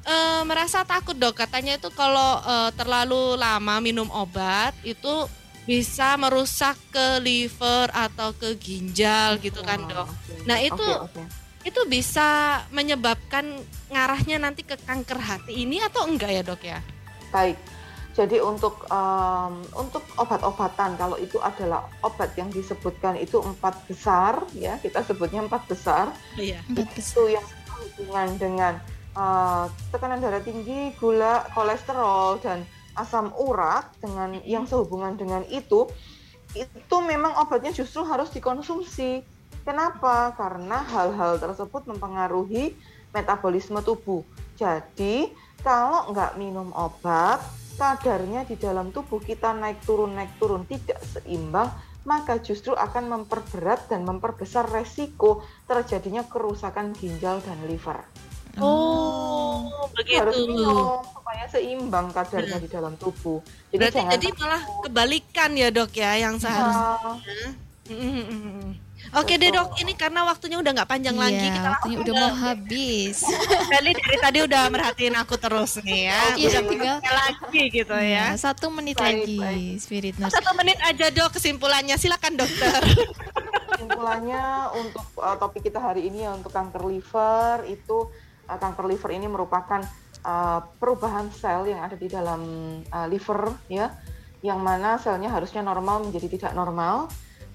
[0.06, 1.36] eh, merasa takut dok.
[1.36, 5.28] Katanya itu kalau eh, terlalu lama minum obat itu
[5.68, 10.08] bisa merusak ke liver atau ke ginjal gitu kan dok.
[10.08, 10.48] Oke.
[10.48, 10.88] Nah, itu.
[11.66, 13.58] Itu bisa menyebabkan
[13.90, 16.78] ngarahnya nanti ke kanker hati ini atau enggak ya dok ya?
[17.34, 17.58] Baik.
[18.18, 24.74] Jadi untuk em, untuk obat-obatan kalau itu adalah obat yang disebutkan itu empat besar ya
[24.82, 26.58] kita sebutnya empat besar Iya.
[26.66, 27.14] Empat besar.
[27.14, 28.74] itu yang berhubungan dengan
[29.14, 32.66] eh, tekanan darah tinggi, gula, kolesterol dan
[32.98, 35.86] asam urat dengan yang sehubungan dengan itu
[36.58, 39.22] itu memang obatnya justru harus dikonsumsi.
[39.68, 40.32] Kenapa?
[40.32, 42.72] Karena hal-hal tersebut mempengaruhi
[43.12, 44.24] metabolisme tubuh.
[44.56, 45.28] Jadi
[45.60, 47.44] kalau nggak minum obat,
[47.76, 51.68] kadarnya di dalam tubuh kita naik turun naik turun tidak seimbang,
[52.08, 58.00] maka justru akan memperberat dan memperbesar resiko terjadinya kerusakan ginjal dan liver.
[58.58, 60.64] Oh, Harus begitu.
[60.64, 63.44] minum supaya seimbang kadarnya di dalam tubuh.
[63.68, 67.04] Jadi Berarti jadi malah kebalikan ya dok ya yang seharusnya.
[67.04, 67.20] Ah,
[67.92, 68.87] Mm-mm.
[69.16, 72.34] Oke deh dok, ini karena waktunya udah nggak panjang lagi Iya, kita waktunya udah mau
[72.36, 73.16] habis.
[73.72, 76.20] Sally dari tadi udah merhatiin aku terus nih ya.
[76.36, 78.26] Iya, udah tinggal lagi gitu ya, ya.
[78.36, 79.74] satu menit Baik, lagi, baik.
[79.80, 80.36] Spirit Nurse.
[80.36, 82.80] Satu menit aja dok kesimpulannya, silakan dokter.
[83.78, 88.10] kesimpulannya untuk uh, topik kita hari ini ya untuk kanker liver itu
[88.50, 89.86] uh, kanker liver ini merupakan
[90.26, 92.42] uh, perubahan sel yang ada di dalam
[92.90, 93.94] uh, liver ya
[94.42, 97.06] yang mana selnya harusnya normal menjadi tidak normal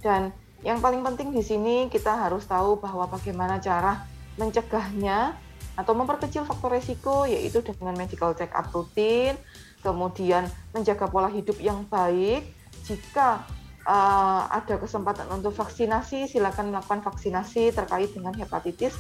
[0.04, 4.07] dan yang paling penting di sini kita harus tahu bahwa bagaimana cara
[4.39, 5.36] mencegahnya
[5.76, 9.36] atau memperkecil faktor resiko yaitu dengan medical check up rutin
[9.84, 12.47] kemudian menjaga pola hidup yang baik
[12.88, 13.43] jika
[13.88, 18.95] uh, ada kesempatan untuk vaksinasi, silakan melakukan vaksinasi terkait dengan hepatitis.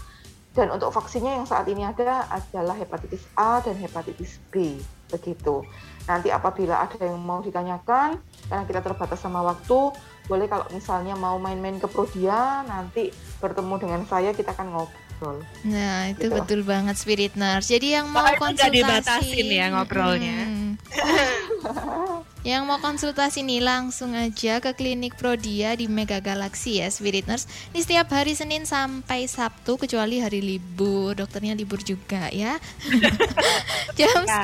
[0.53, 4.77] Dan untuk vaksinnya yang saat ini ada adalah hepatitis A dan hepatitis B,
[5.09, 5.65] begitu.
[6.05, 9.89] Nanti apabila ada yang mau ditanyakan, karena kita terbatas sama waktu,
[10.23, 15.37] boleh kalau misalnya mau main-main ke Prodia, nanti bertemu dengan saya kita akan ngobrol.
[15.63, 16.35] Nah, itu Gitu.
[16.35, 17.67] betul banget Spirit Nurse.
[17.69, 20.37] Jadi yang mau Makanya konsultasi dibatasin ya ngobrolnya.
[20.43, 20.71] Mm-mm.
[22.43, 27.47] yang mau konsultasi nih langsung aja ke klinik Prodia di Mega Galaxy ya Spirit Nurse.
[27.71, 31.15] Ini setiap hari Senin sampai Sabtu kecuali hari libur.
[31.15, 32.59] Dokternya libur juga ya.
[33.99, 34.43] Jam Ya.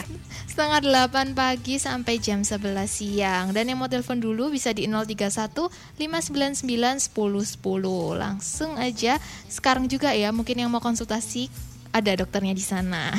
[0.49, 3.53] Setengah delapan pagi sampai jam 11 siang.
[3.53, 5.69] Dan yang mau telepon dulu bisa di 031
[6.01, 6.65] 599
[7.05, 8.17] 1010.
[8.17, 11.53] Langsung aja sekarang juga ya mungkin yang mau konsultasi
[11.93, 13.13] ada dokternya di sana.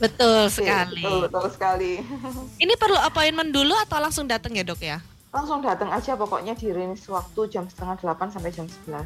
[0.00, 1.04] Betul sekali.
[1.04, 1.92] Betul, betul sekali.
[2.64, 5.04] Ini perlu appointment dulu atau langsung datang ya dok ya?
[5.30, 8.96] Langsung datang aja pokoknya di range waktu jam setengah delapan sampai jam 11.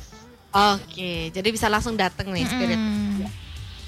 [0.55, 2.79] Oke, jadi bisa langsung datang nih Spirit.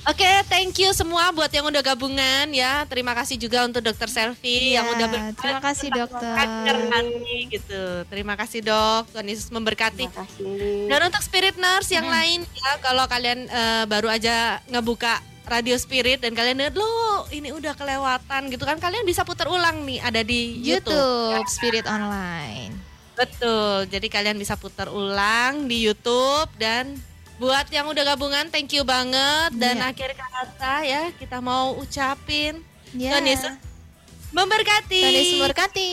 [0.07, 2.87] Oke, thank you semua buat yang udah gabungan ya.
[2.87, 6.35] Terima kasih juga untuk Dokter Selfie yang Iya, udah berbagi terima kasih dokter.
[7.51, 7.83] gitu.
[8.07, 10.07] Terima kasih dok, Tuhan Yesus memberkati.
[10.07, 10.87] Terima kasih.
[10.87, 15.19] Dan untuk Spirit Nurse yang lain ya, kalau kalian eh, baru aja ngebuka
[15.51, 19.83] Radio Spirit dan kalian lihat lo ini udah kelewatan gitu kan, kalian bisa putar ulang
[19.83, 20.95] nih ada di YouTube.
[20.95, 22.71] YouTube Spirit Online.
[23.19, 23.91] Betul.
[23.91, 26.95] Jadi kalian bisa putar ulang di YouTube dan
[27.37, 29.93] buat yang udah gabungan thank you banget dan Iya.
[29.93, 33.12] akhir kata ya kita mau ucapin Ya.
[33.12, 33.53] Tuhan Yesus
[34.32, 35.01] memberkati.
[35.01, 35.91] Tuhan Yesus memberkati.